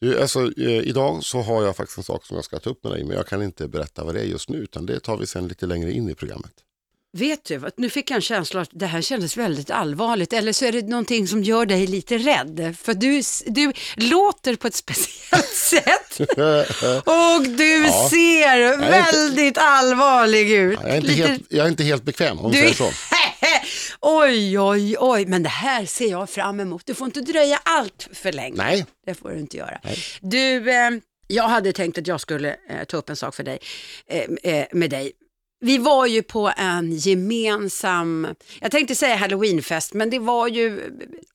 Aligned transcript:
Du, 0.00 0.20
alltså, 0.20 0.40
eh, 0.60 0.68
idag 0.88 1.24
så 1.24 1.40
har 1.42 1.64
jag 1.64 1.76
faktiskt 1.76 1.98
en 1.98 2.04
sak 2.04 2.26
som 2.26 2.34
jag 2.36 2.44
ska 2.44 2.58
ta 2.58 2.70
upp 2.70 2.84
med 2.84 2.92
dig, 2.92 3.04
men 3.04 3.16
jag 3.16 3.26
kan 3.26 3.42
inte 3.42 3.68
berätta 3.68 4.04
vad 4.04 4.14
det 4.14 4.20
är 4.20 4.24
just 4.24 4.48
nu, 4.48 4.58
utan 4.58 4.86
det 4.86 5.00
tar 5.00 5.16
vi 5.16 5.26
sen 5.26 5.48
lite 5.48 5.66
längre 5.66 5.92
in 5.92 6.08
i 6.10 6.14
programmet. 6.14 6.52
Vet 7.12 7.44
du, 7.44 7.60
nu 7.76 7.90
fick 7.90 8.10
jag 8.10 8.16
en 8.16 8.22
känsla 8.22 8.60
att 8.60 8.68
det 8.72 8.86
här 8.86 9.00
kändes 9.02 9.36
väldigt 9.36 9.70
allvarligt, 9.70 10.32
eller 10.32 10.52
så 10.52 10.64
är 10.64 10.72
det 10.72 10.82
någonting 10.88 11.28
som 11.28 11.42
gör 11.44 11.66
dig 11.66 11.86
lite 11.86 12.18
rädd. 12.18 12.76
För 12.82 12.94
du, 12.94 13.22
du 13.46 13.72
låter 13.96 14.56
på 14.56 14.66
ett 14.66 14.74
speciellt 14.74 15.46
sätt 15.54 16.20
och 17.04 17.42
du 17.56 17.84
Ja. 17.86 18.08
ser 18.10 18.48
är 18.58 18.72
inte- 18.74 18.88
väldigt 18.90 19.58
allvarlig 19.58 20.50
ut. 20.50 20.78
Jag 20.82 20.90
är 20.90 20.96
inte, 20.96 21.08
Lite- 21.08 21.28
helt, 21.28 21.42
jag 21.48 21.64
är 21.64 21.68
inte 21.70 21.84
helt 21.84 22.02
bekväm 22.02 22.38
om 22.38 22.52
Du- 22.52 22.58
säger 22.58 22.74
så. 22.74 22.84
oj, 24.00 24.58
oj, 24.60 24.96
oj, 25.00 25.26
men 25.26 25.42
det 25.42 25.48
här 25.48 25.86
ser 25.86 26.10
jag 26.10 26.30
fram 26.30 26.60
emot. 26.60 26.82
Du 26.86 26.94
får 26.94 27.04
inte 27.06 27.20
dröja 27.20 27.60
allt 27.64 28.08
för 28.12 28.32
länge. 28.32 28.56
Nej, 28.56 28.86
Det 29.06 29.14
får 29.14 29.30
du 29.30 29.38
inte 29.38 29.56
göra. 29.56 29.80
Nej. 29.84 29.98
Du, 30.20 30.70
eh, 30.72 30.90
jag 31.26 31.48
hade 31.48 31.72
tänkt 31.72 31.98
att 31.98 32.06
jag 32.06 32.20
skulle 32.20 32.56
eh, 32.68 32.84
ta 32.88 32.96
upp 32.96 33.10
en 33.10 33.16
sak 33.16 33.34
för 33.34 33.42
dig, 33.42 33.58
eh, 34.06 34.52
eh, 34.54 34.66
med 34.72 34.90
dig. 34.90 35.12
Vi 35.60 35.78
var 35.78 36.06
ju 36.06 36.22
på 36.22 36.52
en 36.56 36.92
gemensam, 36.96 38.26
jag 38.60 38.70
tänkte 38.70 38.94
säga 38.94 39.16
halloweenfest, 39.16 39.94
men 39.94 40.10
det 40.10 40.18
var 40.18 40.48
ju, 40.48 40.90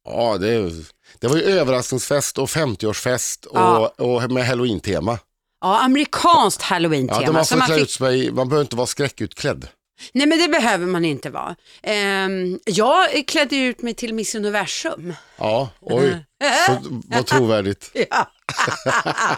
ja, 0.05 0.37
det, 0.37 0.71
det 1.19 1.27
var 1.27 1.35
ju 1.37 1.43
överraskningsfest 1.43 2.37
och 2.37 2.47
50-årsfest 2.49 3.45
och, 3.45 3.57
Ja. 3.57 3.93
och 3.97 4.31
med 4.31 4.45
halloween-tema. 4.47 5.19
ja, 5.61 5.79
amerikanskt 5.79 6.61
Ja, 6.61 6.65
halloween-tema. 6.75 7.19
där 7.25 7.31
man 7.33 7.45
får 7.45 7.57
klä 7.65 7.75
fick, 7.75 7.83
ut 7.83 7.91
sig, 7.91 8.31
man 8.31 8.49
behöver 8.49 8.63
inte 8.65 8.75
vara 8.75 8.87
skräckutklädd. 8.87 9.67
Nej 10.11 10.27
men 10.27 10.39
det 10.39 10.47
behöver 10.47 10.85
man 10.85 11.05
inte 11.05 11.29
vara. 11.29 11.55
Ehm, 11.83 12.59
jag 12.65 13.27
klädde 13.27 13.55
ut 13.55 13.81
mig 13.81 13.93
till 13.93 14.13
Miss 14.13 14.35
Universum. 14.35 15.13
Ja, 15.37 15.69
oj, 15.81 16.25
så, 16.67 17.01
vad 17.07 17.25
trovärdigt. 17.25 17.91
Ja. 18.09 18.29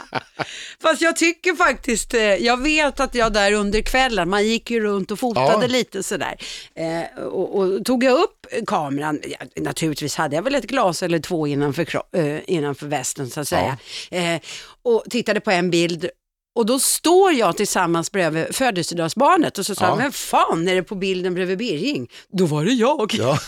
Fast 0.81 1.01
jag 1.01 1.15
tycker 1.15 1.55
faktiskt, 1.55 2.13
eh, 2.13 2.21
jag 2.21 2.61
vet 2.61 2.99
att 2.99 3.15
jag 3.15 3.33
där 3.33 3.51
under 3.51 3.81
kvällen, 3.81 4.29
man 4.29 4.47
gick 4.47 4.71
ju 4.71 4.79
runt 4.79 5.11
och 5.11 5.19
fotade 5.19 5.61
Ja. 5.61 5.67
lite 5.67 6.03
sådär. 6.03 6.35
Eh, 6.75 7.23
och, 7.23 7.57
och 7.57 7.85
tog 7.85 8.03
jag 8.03 8.19
upp 8.19 8.45
kameran, 8.67 9.19
ja, 9.23 9.37
naturligtvis 9.61 10.15
hade 10.15 10.35
jag 10.35 10.43
väl 10.43 10.55
ett 10.55 10.67
glas 10.67 11.03
eller 11.03 11.19
två 11.19 11.47
innanför, 11.47 12.01
eh, 12.15 12.39
innanför 12.47 12.87
västen 12.87 13.29
så 13.29 13.39
att 13.41 13.47
säga. 13.47 13.77
Eh, 14.11 14.41
och 14.83 15.03
tittade 15.09 15.39
på 15.39 15.51
en 15.51 15.69
bild 15.69 16.09
och 16.55 16.65
då 16.65 16.79
står 16.79 17.33
jag 17.33 17.57
tillsammans 17.57 18.11
bredvid 18.11 18.55
födelsedagsbarnet 18.55 19.57
och 19.57 19.65
så 19.65 19.75
sa 19.75 19.85
Ja. 19.85 19.95
men 19.95 20.11
fan 20.11 20.67
är 20.67 20.75
det 20.75 20.83
på 20.83 20.95
bilden 20.95 21.33
bredvid 21.33 21.57
Birging? 21.57 22.07
Då 22.31 22.45
var 22.45 22.65
det 22.65 22.71
jag. 22.71 23.13
Ja, 23.17 23.37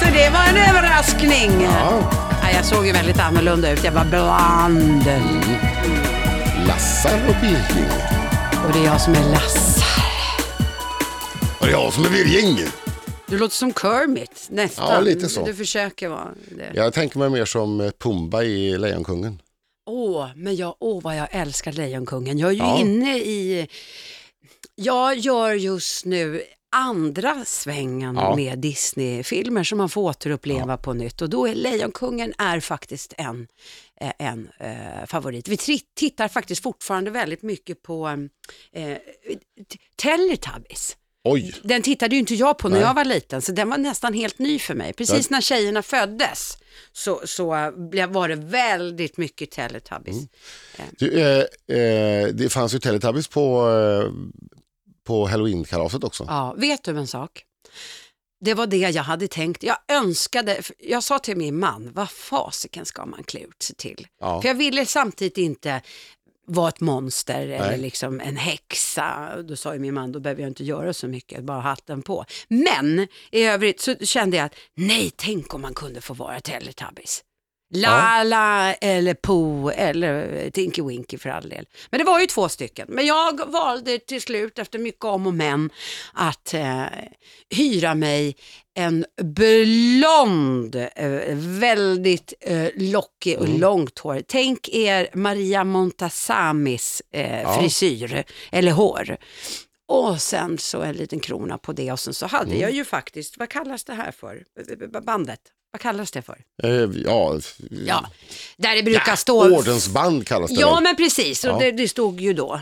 Så 0.00 0.04
det 0.12 0.30
var 0.30 0.40
en 0.48 0.56
överraskning. 0.56 1.62
ja. 1.62 2.00
Ja, 2.42 2.50
jag 2.56 2.64
såg 2.64 2.86
ju 2.86 2.92
väldigt 2.92 3.18
annorlunda 3.20 3.70
ut, 3.72 3.84
jag 3.84 3.92
var 3.92 4.04
bland. 4.04 5.04
Lassar 6.68 7.20
och 7.28 7.34
Birging. 7.40 7.90
Och 8.66 8.72
det 8.72 8.78
är 8.78 8.84
jag 8.84 9.00
som 9.00 9.14
är 9.14 9.30
Lasse. 9.30 9.82
Och 11.58 11.66
det 11.66 11.72
är 11.72 11.72
jag 11.72 11.92
som 11.92 12.04
är 12.04 12.08
Birging. 12.10 12.58
Du 13.32 13.38
låter 13.38 13.54
som 13.56 13.72
Kermit, 13.74 14.46
nästan. 14.50 14.88
Ja, 14.94 15.00
lite 15.00 15.28
så. 15.28 15.44
Du 15.46 15.54
försöker 15.54 16.08
vara 16.08 16.34
det. 16.56 16.72
Jag 16.74 16.92
tänker 16.92 17.18
mig 17.18 17.30
mer 17.30 17.44
som 17.44 17.80
eh, 17.80 17.90
Pumba 17.90 18.42
i 18.42 18.78
Lejonkungen. 18.78 19.42
Åh, 19.86 20.28
men 20.36 20.56
jag, 20.56 20.76
åh 20.80 21.02
vad 21.02 21.16
jag 21.16 21.28
älskar 21.30 21.72
Lejonkungen. 21.72 22.38
Jag 22.38 22.48
är 22.50 22.54
ju 22.54 22.58
Ja. 22.58 22.80
inne 22.80 23.18
i, 23.18 23.68
jag 24.74 25.18
gör 25.18 25.52
just 25.52 26.04
nu 26.04 26.42
andra 26.76 27.44
svängen 27.44 28.14
Ja. 28.16 28.36
med 28.36 28.58
Disney-filmer 28.58 29.64
som 29.64 29.78
man 29.78 29.88
får 29.88 30.02
återuppleva 30.02 30.76
på 30.76 30.92
nytt 30.92 31.22
och 31.22 31.30
då 31.30 31.46
är 31.48 31.54
Lejonkungen 31.54 32.32
är 32.38 32.60
faktiskt 32.60 33.14
en, 33.18 33.46
eh, 34.00 34.12
en 34.18 34.48
eh, 34.60 35.06
favorit. 35.06 35.48
Vi 35.48 35.56
tittar 35.94 36.28
faktiskt 36.28 36.62
fortfarande 36.62 37.10
väldigt 37.10 37.42
mycket 37.42 37.82
på 37.82 38.08
eh, 38.72 38.84
t- 39.68 39.78
Teletubbies. 39.96 40.96
Oj, 41.24 41.54
Den 41.62 41.82
tittade 41.82 42.14
ju 42.14 42.20
inte 42.20 42.34
jag 42.34 42.58
på 42.58 42.68
när 42.68 42.76
Nej. 42.76 42.86
jag 42.86 42.94
var 42.94 43.04
liten, 43.04 43.42
så 43.42 43.52
den 43.52 43.70
var 43.70 43.78
nästan 43.78 44.14
helt 44.14 44.38
ny 44.38 44.58
för 44.58 44.74
mig. 44.74 44.92
Precis 44.92 45.30
när 45.30 45.40
tjejerna 45.40 45.82
föddes 45.82 46.58
så, 46.92 47.20
så 47.24 47.46
var 48.08 48.28
det 48.28 48.36
väldigt 48.36 49.16
mycket 49.16 49.50
Teletubbies. 49.50 50.16
Mm. 50.16 50.28
du, 50.98 51.20
eh, 51.20 51.38
eh, 51.78 52.28
det 52.28 52.52
fanns 52.52 52.74
ju 52.74 52.78
Teletubbies 52.78 53.28
på, 53.28 53.70
eh, 53.70 54.12
på 55.06 55.26
Halloween-kalaset 55.26 56.04
också. 56.04 56.24
Ja, 56.28 56.54
vet 56.58 56.84
du 56.84 56.98
en 56.98 57.06
sak? 57.06 57.44
Det 58.44 58.54
var 58.54 58.66
det 58.66 58.76
jag 58.76 59.02
hade 59.02 59.28
tänkt. 59.28 59.62
Jag 59.62 59.76
önskade, 59.88 60.62
jag 60.78 61.02
sa 61.02 61.18
till 61.18 61.36
min 61.36 61.58
man, 61.58 61.92
vad 61.94 62.10
fasiken 62.10 62.86
ska 62.86 63.06
man 63.06 63.24
klä 63.24 63.40
ut 63.40 63.62
sig 63.62 63.76
till? 63.76 64.06
Ja. 64.20 64.40
För 64.42 64.48
jag 64.48 64.54
ville 64.54 64.86
samtidigt 64.86 65.38
inte 65.38 65.82
vara 66.46 66.68
ett 66.68 66.80
monster 66.80 67.48
eller 67.48 67.66
Nej. 67.68 67.78
liksom 67.78 68.20
en 68.20 68.36
häxa. 68.36 69.42
Då 69.42 69.56
sa 69.56 69.74
ju 69.74 69.80
min 69.80 69.94
man, 69.94 70.12
då 70.12 70.20
behöver 70.20 70.42
jag 70.42 70.50
inte 70.50 70.64
göra 70.64 70.92
så 70.92 71.08
mycket, 71.08 71.44
bara 71.44 71.60
hatten 71.60 72.02
på. 72.02 72.24
Men 72.48 73.08
i 73.30 73.44
övrigt 73.44 73.80
så 73.80 73.94
kände 73.94 74.36
jag 74.36 74.46
att 74.46 74.54
nej, 74.74 75.12
tänk 75.16 75.54
om 75.54 75.60
man 75.60 75.74
kunde 75.74 76.00
få 76.00 76.14
vara 76.14 76.40
Teletubbies. 76.40 77.22
Lala 77.74 78.74
eller 78.74 79.14
Po 79.14 79.70
eller 79.70 80.50
Tinky 80.50 80.82
Winky 80.82 81.18
för 81.18 81.30
all 81.30 81.48
del. 81.48 81.66
Men 81.90 81.98
det 81.98 82.04
var 82.04 82.20
ju 82.20 82.26
två 82.26 82.48
stycken. 82.48 82.86
Men 82.90 83.06
jag 83.06 83.46
valde 83.52 83.98
till 83.98 84.22
slut 84.22 84.58
efter 84.58 84.78
mycket 84.78 85.04
om 85.04 85.26
och 85.26 85.34
men 85.34 85.70
att 86.12 86.54
eh, 86.54 86.82
hyra 87.50 87.94
mig 87.94 88.36
en 88.74 89.04
blond, 89.22 90.74
eh, 90.96 91.36
väldigt 91.36 92.32
eh, 92.40 92.68
lockig 92.76 93.38
och 93.38 93.48
långt 93.48 93.98
hår. 93.98 94.22
Tänk 94.26 94.68
er 94.68 95.08
Maria 95.14 95.64
Montazamis 95.64 97.02
eh, 97.12 97.42
Ja. 97.42 97.58
frisyr 97.60 98.24
eller 98.52 98.72
hår. 98.72 99.16
Och 99.88 100.22
sen 100.22 100.58
så 100.58 100.82
en 100.82 100.94
liten 100.96 101.20
krona 101.20 101.58
på 101.58 101.72
det 101.72 101.92
och 101.92 102.00
sen 102.00 102.14
så 102.14 102.26
hade 102.26 102.56
jag 102.56 102.70
ju 102.72 102.84
faktiskt, 102.84 103.38
vad 103.38 103.48
kallas 103.48 103.84
det 103.84 103.94
här 103.94 104.12
för? 104.12 104.42
Bandet, 105.02 105.40
vad 105.72 105.80
kallas 105.80 106.10
det 106.10 106.22
för? 106.22 106.38
Eh, 106.62 106.70
ja, 107.04 107.38
Ja, 107.86 108.06
där 108.56 108.76
det 108.76 108.82
brukar 108.82 109.16
stå... 109.16 109.56
ordensband 109.58 110.26
kallas 110.26 110.50
det 110.50 110.60
Ja 110.60 110.74
väl? 110.74 110.82
men 110.82 110.96
precis, 110.96 111.44
och 111.44 111.50
Ja. 111.50 111.58
det, 111.58 111.70
det 111.72 111.88
stod 111.88 112.20
ju 112.20 112.32
då 112.32 112.60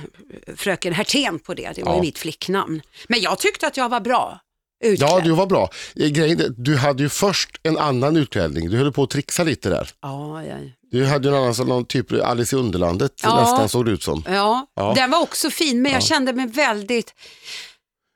fröken 0.56 0.92
Hertén 0.92 1.38
på 1.38 1.54
det, 1.54 1.72
det 1.76 1.82
var 1.82 1.92
ju 1.92 1.96
Ja. 1.96 2.02
mitt 2.02 2.18
flicknamn. 2.18 2.82
Men 3.08 3.20
jag 3.20 3.38
tyckte 3.38 3.66
att 3.66 3.76
jag 3.76 3.88
var 3.88 4.00
bra 4.00 4.40
utklädd. 4.84 5.10
Ja, 5.10 5.20
du 5.20 5.30
var 5.30 5.46
bra. 5.46 5.70
Eh, 5.96 6.08
Grejen, 6.08 6.40
är, 6.40 6.48
du 6.56 6.76
hade 6.76 7.02
ju 7.02 7.08
först 7.08 7.50
en 7.62 7.78
annan 7.78 8.16
utklädning. 8.16 8.70
Du 8.70 8.76
höll 8.76 8.92
på 8.92 9.02
att 9.02 9.10
trixa 9.10 9.44
lite 9.44 9.68
där. 9.68 9.88
Ja, 10.02 10.44
ja, 10.44 10.54
Du 10.92 11.06
hade 11.06 11.28
ju 11.28 11.34
en 11.36 11.42
annan, 11.42 11.68
någon 11.68 11.84
typ 11.84 12.12
Alice 12.12 12.56
i 12.56 12.58
Underlandet 12.58 13.12
Ja. 13.22 13.40
nästan 13.40 13.68
såg 13.68 13.84
det 13.86 13.90
ut 13.92 14.02
som. 14.02 14.24
ja. 14.28 14.66
Ja. 14.76 14.92
den 14.96 15.10
var 15.10 15.20
också 15.20 15.50
fin 15.50 15.82
men 15.82 15.92
jag 15.92 16.00
Ja. 16.02 16.06
kände 16.06 16.32
mig 16.32 16.46
väldigt, 16.46 17.14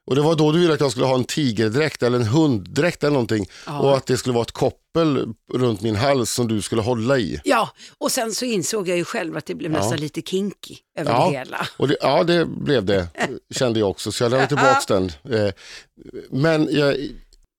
Och 0.06 0.15
det 0.15 0.20
var 0.22 0.34
då 0.37 0.53
du 0.53 0.59
ville 0.60 0.75
att 0.75 0.81
jag 0.81 0.91
skulle 0.91 1.06
ha 1.06 1.15
en 1.15 1.25
tigerdräkt 1.25 2.03
eller 2.03 2.19
en 2.19 2.26
hunddräkt 2.26 3.03
eller 3.04 3.12
någonting. 3.12 3.47
Ja. 3.66 3.78
Och 3.78 3.97
att 3.97 4.06
det 4.06 4.16
skulle 4.16 4.32
vara 4.34 4.42
ett 4.42 4.53
koppel 4.53 5.34
runt 5.54 5.81
min 5.82 5.97
hals 5.97 6.31
som 6.31 6.48
du 6.48 6.62
skulle 6.62 6.82
hålla 6.82 7.19
i. 7.19 7.41
ja, 7.44 7.70
och 7.98 8.12
sen 8.12 8.32
så 8.32 8.44
insåg 8.44 8.88
jag 8.88 8.97
ju 8.97 9.04
själv 9.04 9.37
att 9.37 9.47
det 9.47 9.54
blev 9.54 9.72
Ja. 9.72 9.78
nästan 9.78 9.98
lite 10.00 10.22
kinky 10.22 10.76
över 10.98 11.10
Ja. 11.10 11.31
det 11.31 11.38
hela. 11.38 11.69
Och 11.76 11.88
det, 11.88 11.97
ja, 12.00 12.25
det 12.25 12.47
blev 12.47 12.84
det, 12.84 13.09
kände 13.54 13.78
jag 13.78 13.91
också. 13.91 14.12
Så 14.12 14.25
jag 14.25 14.31
lämnade 14.31 14.48
tillbaka 14.48 14.81
den. 14.88 15.10
Eh, 15.47 15.53
Men 16.31 16.69
jag, 16.70 16.97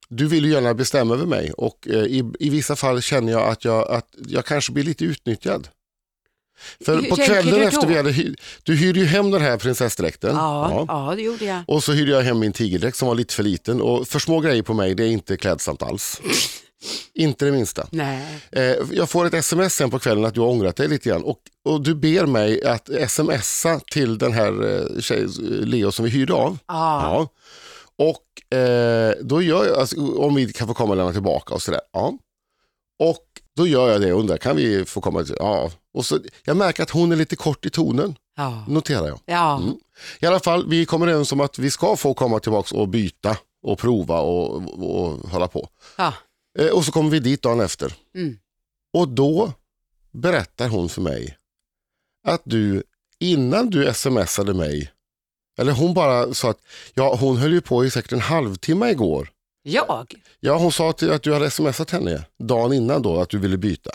du 0.09 0.27
vill 0.27 0.45
ju 0.45 0.51
gärna 0.51 0.73
bestämma 0.73 1.13
över 1.13 1.25
mig 1.25 1.51
och 1.51 1.87
eh, 1.87 1.95
i, 2.03 2.31
i 2.39 2.49
vissa 2.49 2.75
fall 2.75 3.01
känner 3.01 3.31
jag 3.31 3.49
att 3.49 3.65
jag, 3.65 3.91
att 3.91 4.07
jag 4.27 4.45
kanske 4.45 4.71
blir 4.71 4.83
lite 4.83 5.05
utnyttjad. 5.05 5.67
För 6.85 6.95
Hur 6.95 7.09
på 7.09 7.15
kvällen 7.15 7.61
efter 7.61 7.87
vi 7.87 7.97
hade 7.97 8.35
du 8.63 8.75
hyrde 8.75 8.99
ju 8.99 9.05
hem 9.05 9.31
den 9.31 9.41
här 9.41 9.57
prinsessdräkten. 9.57 10.35
Ja, 10.35 10.85
ja. 10.87 11.13
det 11.15 11.21
gjorde 11.21 11.45
jag. 11.45 11.63
Och 11.67 11.83
så 11.83 11.91
hyrde 11.91 12.11
jag 12.11 12.21
hem 12.21 12.39
min 12.39 12.53
tigerdräkt 12.53 12.97
som 12.97 13.07
var 13.07 13.15
lite 13.15 13.33
för 13.33 13.43
liten 13.43 13.81
och 13.81 14.07
för 14.07 14.19
små 14.19 14.39
grejer 14.39 14.63
på 14.63 14.73
mig 14.73 14.95
det 14.95 15.03
är 15.03 15.07
inte 15.07 15.37
klädsamt 15.37 15.83
alls. 15.83 16.21
inte 17.13 17.45
det 17.45 17.51
minsta. 17.51 17.87
Nej. 17.91 18.41
Eh, 18.51 18.75
jag 18.91 19.09
får 19.09 19.25
ett 19.25 19.33
sms 19.33 19.75
sen 19.75 19.91
på 19.91 19.99
kvällen 19.99 20.25
att 20.25 20.33
du 20.33 20.39
har 20.39 20.47
ångrat 20.47 20.75
dig 20.75 20.87
lite 20.87 21.09
grann 21.09 21.23
och, 21.23 21.39
och 21.65 21.81
du 21.81 21.95
ber 21.95 22.25
mig 22.25 22.63
att 22.63 22.89
smsa 23.07 23.79
till 23.91 24.17
den 24.17 24.33
här 24.33 24.75
eh, 24.75 25.01
tjej, 25.01 25.27
Leo 25.41 25.91
som 25.91 26.05
vi 26.05 26.11
hyrde 26.11 26.33
av. 26.33 26.57
Ja. 26.67 27.01
Ja. 27.03 27.27
Och 27.97 28.57
eh, 28.57 29.13
då 29.21 29.41
gör 29.41 29.65
jag, 29.65 29.79
alltså, 29.79 30.15
om 30.17 30.35
vi 30.35 30.53
kan 30.53 30.67
få 30.67 30.73
komma 30.73 30.91
och 30.91 30.97
lämna 30.97 31.13
tillbaka 31.13 31.53
och 31.53 31.61
sådär. 31.61 31.81
Ja. 31.93 32.13
Och 32.99 33.24
då 33.55 33.67
gör 33.67 33.89
jag 33.91 34.01
det 34.01 34.13
och 34.13 34.19
undrar, 34.19 34.37
kan 34.37 34.55
vi 34.55 34.85
få 34.85 35.01
komma? 35.01 35.23
till- 35.23 35.35
Ja. 35.39 35.71
Och 35.93 36.05
så, 36.05 36.19
jag 36.43 36.57
märker 36.57 36.83
att 36.83 36.89
hon 36.89 37.11
är 37.11 37.15
lite 37.15 37.35
kort 37.35 37.65
i 37.65 37.69
tonen, 37.69 38.15
Ja. 38.37 38.65
noterar 38.67 39.07
jag. 39.07 39.19
Ja. 39.25 39.57
Mm. 39.61 39.75
I 40.19 40.25
alla 40.25 40.39
fall, 40.39 40.69
vi 40.69 40.85
kommer 40.85 41.07
överens 41.07 41.31
om 41.31 41.39
att 41.41 41.59
vi 41.59 41.71
ska 41.71 41.95
få 41.95 42.13
komma 42.13 42.39
tillbaka 42.39 42.77
och 42.77 42.87
byta 42.87 43.37
och 43.63 43.79
prova 43.79 44.19
och, 44.19 44.55
och, 44.55 45.01
och 45.05 45.29
hålla 45.29 45.47
på. 45.47 45.69
Ja. 45.97 46.13
Eh, 46.59 46.67
och 46.67 46.85
så 46.85 46.91
kommer 46.91 47.09
vi 47.09 47.19
dit 47.19 47.41
dagen 47.41 47.59
efter. 47.59 47.93
Mm. 48.15 48.37
Och 48.93 49.07
då 49.07 49.53
berättar 50.11 50.69
hon 50.69 50.89
för 50.89 51.01
mig 51.01 51.37
att 52.27 52.41
du, 52.43 52.83
innan 53.19 53.69
du 53.69 53.93
smsade 53.93 54.53
mig, 54.53 54.91
eller 55.59 55.71
hon 55.73 55.93
bara 55.93 56.33
sa 56.33 56.49
att 56.49 56.59
ja, 56.93 57.15
hon 57.19 57.37
höll 57.37 57.53
ju 57.53 57.61
på 57.61 57.85
i 57.85 57.91
säkert 57.91 58.11
en 58.11 58.19
halvtimme 58.19 58.89
igår 58.91 59.29
Jag? 59.67 60.13
Ja, 60.39 60.57
hon 60.57 60.71
sa 60.71 60.93
till 60.93 61.11
att 61.11 61.23
du 61.23 61.33
hade 61.33 61.51
smsat 61.51 61.91
henne 61.91 62.25
dagen 62.39 62.73
innan 62.73 63.01
då 63.01 63.19
att 63.19 63.29
du 63.29 63.37
ville 63.37 63.57
byta. 63.57 63.91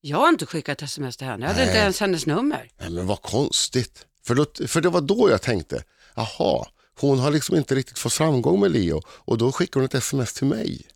Jag 0.00 0.18
har 0.18 0.28
inte 0.28 0.46
skickat 0.46 0.82
sms 0.82 1.16
till 1.16 1.26
henne. 1.26 1.44
Jag 1.44 1.48
hade 1.48 1.60
Nej. 1.60 1.68
inte 1.68 1.78
ens 1.78 2.00
hennes 2.00 2.26
nummer. 2.26 2.70
Nej, 2.80 2.90
men 2.90 3.06
vad 3.06 3.22
konstigt. 3.22 4.06
För, 4.26 4.34
då, 4.34 4.46
för 4.66 4.80
det 4.80 4.88
var 4.88 5.00
då 5.00 5.30
jag 5.30 5.42
tänkte, 5.42 5.82
aha, 6.14 6.66
hon 7.00 7.18
har 7.18 7.30
liksom 7.30 7.56
inte 7.56 7.74
riktigt 7.74 7.98
fått 7.98 8.12
framgång 8.12 8.60
med 8.60 8.70
Leo 8.70 9.02
och 9.08 9.38
då 9.38 9.52
skickar 9.52 9.80
hon 9.80 9.84
ett 9.84 9.94
sms 9.94 10.32
till 10.34 10.46
mig. 10.46 10.86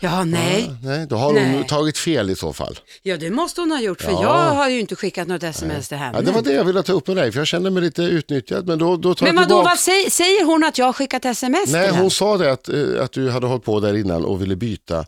Ja, 0.00 0.24
nej. 0.24 0.70
Ah, 0.70 0.76
nej 0.82 1.06
då 1.06 1.16
har 1.16 1.26
hon 1.26 1.34
Nej. 1.34 1.66
tagit 1.68 1.98
fel 1.98 2.30
i 2.30 2.36
så 2.36 2.52
fall. 2.52 2.78
Ja, 3.02 3.16
det 3.16 3.30
måste 3.30 3.60
hon 3.60 3.70
ha 3.70 3.80
gjort, 3.80 4.00
för 4.02 4.12
Ja. 4.12 4.22
jag 4.22 4.30
har 4.54 4.68
ju 4.68 4.80
inte 4.80 4.96
skickat 4.96 5.28
något 5.28 5.42
sms 5.42 5.88
till 5.88 5.96
henne. 5.96 6.18
Ja, 6.18 6.22
det 6.22 6.32
var 6.32 6.42
det 6.42 6.52
jag 6.52 6.64
ville 6.64 6.82
ta 6.82 6.92
upp 6.92 7.06
med 7.06 7.16
dig, 7.16 7.32
för 7.32 7.40
jag 7.40 7.46
kände 7.46 7.70
mig 7.70 7.82
lite 7.82 8.02
utnyttjad. 8.02 8.66
Men 8.66 8.78
då, 8.78 8.96
då 8.96 9.14
tar 9.14 9.26
Men 9.26 9.36
vadå, 9.36 9.46
tillbaka. 9.46 9.68
vad 9.68 9.78
säger, 9.78 10.10
säger 10.10 10.44
hon 10.44 10.64
att 10.64 10.78
jag 10.78 10.86
har 10.86 10.92
skickat 10.92 11.24
sms 11.24 11.72
Nej, 11.72 11.88
hon 11.88 11.96
henne? 11.98 12.10
sa 12.10 12.38
det 12.38 12.52
att, 12.52 12.68
eh, 12.68 12.84
att 13.00 13.12
du 13.12 13.30
hade 13.30 13.46
hållit 13.46 13.64
på 13.64 13.80
där 13.80 13.96
innan 13.96 14.24
och 14.24 14.42
ville 14.42 14.56
byta. 14.56 14.98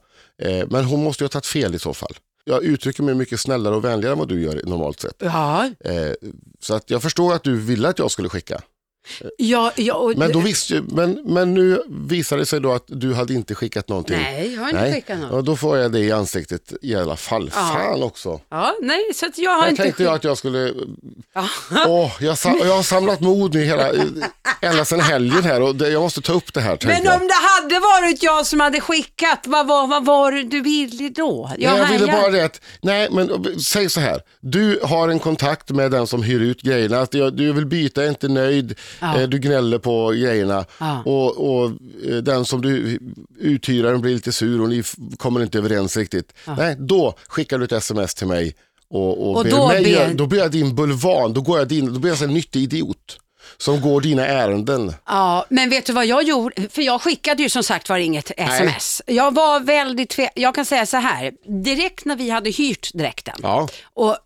Eh, 0.43 0.67
men 0.71 0.85
hon 0.85 1.05
måste 1.05 1.25
ju 1.25 1.27
ha 1.27 1.29
tagit 1.31 1.47
fel 1.47 1.75
i 1.75 1.79
så 1.79 1.95
fall. 1.95 2.13
Jag 2.45 2.63
uttrycker 2.65 3.03
mig 3.03 3.15
mycket 3.15 3.41
snällare 3.41 3.75
och 3.75 3.85
vänligare 3.85 4.13
än 4.13 4.19
vad 4.19 4.29
du 4.29 4.43
gör 4.43 4.61
normalt 4.65 5.01
sett. 5.01 5.15
Ja, 5.19 5.71
Eh, 5.85 5.93
så 6.61 6.75
att 6.75 6.91
jag 6.91 7.03
förstår 7.03 7.35
att 7.35 7.43
du 7.45 7.57
ville 7.61 7.89
att 7.89 7.99
jag 7.99 8.11
skulle 8.11 8.29
skicka. 8.29 8.61
Ja, 9.39 9.73
ja 9.77 9.95
och, 9.95 10.17
Men, 10.17 10.33
då 10.33 10.41
visste, 10.41 10.83
men, 10.89 11.21
men 11.25 11.55
nu 11.55 11.83
visade 11.89 12.43
det 12.43 12.47
sig 12.47 12.61
då 12.61 12.73
att 12.73 12.85
du 12.87 13.15
hade 13.15 13.35
inte 13.35 13.55
skickat 13.55 13.89
någonting. 13.89 14.19
Nej, 14.23 14.55
jag 14.55 14.63
har 14.63 14.69
inte 14.69 14.93
skickat 14.93 15.19
något. 15.19 15.31
Ja, 15.33 15.43
då 15.43 15.57
får 15.57 15.79
jag 15.79 15.93
det 15.93 16.01
i 16.01 16.13
ansiktet 16.13 16.73
i 16.83 16.95
alla 16.95 17.17
fall. 17.17 17.51
Ja. 17.55 17.71
Fan 17.75 18.03
också. 18.03 18.41
Ja, 18.49 18.75
nej, 18.83 19.01
så 19.15 19.27
att 19.27 19.39
jag 19.39 19.51
har 19.51 19.63
Här 19.63 19.71
inte 19.71 19.83
tänkte 19.83 20.03
jag 20.03 20.15
att 20.15 20.25
jag 20.25 20.39
skulle... 20.39 20.75
Ja. 21.35 21.49
Åh, 21.87 22.13
jag, 22.21 22.39
sam, 22.39 22.59
jag 22.61 22.77
har 22.77 22.83
samlat 22.83 23.21
mod 23.21 23.55
nu 23.55 23.65
hela, 23.65 23.93
ända 24.61 24.85
sedan 24.85 25.01
helgen 25.01 25.43
här 25.43 25.63
och 25.63 25.77
det, 25.77 25.89
jag 25.89 26.03
måste 26.03 26.21
ta 26.21 26.33
upp 26.33 26.55
det 26.55 26.61
här. 26.61 26.79
Men 26.85 27.05
jag. 27.05 27.21
om 27.21 27.29
det 27.29 27.35
hade 27.35 27.81
varit 27.81 28.23
jag 28.23 28.47
som 28.47 28.61
hade 28.61 28.81
skickat, 28.81 29.41
vad 29.47 29.67
var, 29.67 29.87
vad 29.87 30.05
var 30.05 30.33
du 30.33 30.61
ville 30.61 31.09
då? 31.09 31.51
Nej, 31.59 31.65
jag 31.65 31.89
ville 31.89 32.07
bara 32.07 32.29
det 32.29 32.45
att, 32.45 32.61
nej 32.81 33.09
men 33.11 33.61
säg 33.61 33.91
så 33.91 34.01
här, 34.01 34.21
du 34.41 34.81
har 34.83 35.09
en 35.09 35.19
kontakt 35.19 35.71
med 35.71 35.91
den 35.91 36.07
som 36.07 36.23
hyr 36.23 36.41
ut 36.41 36.63
grejerna, 36.63 37.01
att 37.01 37.15
jag, 37.15 37.37
du 37.37 37.53
vill 37.53 37.67
byta, 37.67 38.05
är 38.05 38.09
inte 38.09 38.29
nöjd, 38.29 38.75
Ja. 39.01 39.21
eh, 39.21 39.29
du 39.29 39.39
gnäller 39.39 39.79
på 39.79 40.09
grejerna 40.11 40.65
Ja. 40.81 41.03
och, 41.05 41.37
och 41.57 41.71
eh, 42.09 42.17
den 42.17 42.45
som 42.45 42.63
du 42.63 42.99
uthyraren 43.39 44.01
blir 44.01 44.15
lite 44.15 44.33
sur 44.33 44.61
och 44.63 44.69
ni 44.69 44.83
kommer 45.17 45.43
inte 45.43 45.59
överens 45.59 45.97
riktigt. 45.97 46.33
Nej, 46.59 46.77
då 46.79 47.15
skickar 47.29 47.59
du 47.59 47.65
ett 47.65 47.73
sms 47.73 48.15
till 48.15 48.27
mig 48.27 48.55
och, 48.91 49.29
och, 49.29 49.37
Och 49.37 49.47
då 49.47 49.69
mig, 49.69 49.85
ber- 49.85 50.15
då 50.15 50.27
blir 50.27 50.39
jag 50.39 50.51
din 50.51 50.75
bulvan, 50.75 51.33
då, 51.33 51.41
går 51.41 51.59
jag 51.59 51.69
din, 51.69 51.93
då 51.95 52.01
blir 52.01 52.11
jag 52.13 52.23
en 52.23 52.35
nyttig 52.35 52.63
idiot 52.63 53.19
som 53.59 53.81
går 53.81 54.01
dina 54.01 54.27
ärenden. 54.27 54.93
Ja, 55.07 55.47
men 55.49 55.71
vet 55.71 55.87
du 55.87 55.93
vad 55.93 56.07
jag 56.07 56.23
gjorde? 56.23 56.69
För 56.71 56.83
jag 56.83 57.03
skickade 57.03 57.43
ju 57.43 57.49
som 57.49 57.63
sagt 57.63 57.89
var 57.89 57.97
inget 57.99 58.31
sms. 58.37 59.03
Jag 59.07 59.35
var 59.35 59.61
väldigt 59.61 60.11
tve... 60.11 60.31
Jag 60.35 60.55
kan 60.55 60.65
säga 60.65 60.87
så 60.87 60.97
här, 60.97 61.33
direkt 61.65 62.05
när 62.05 62.17
vi 62.17 62.31
hade 62.31 62.51
hyrt 62.51 62.91
dräkten 62.95 63.35
Ja, 63.43 63.69
och 63.95 64.17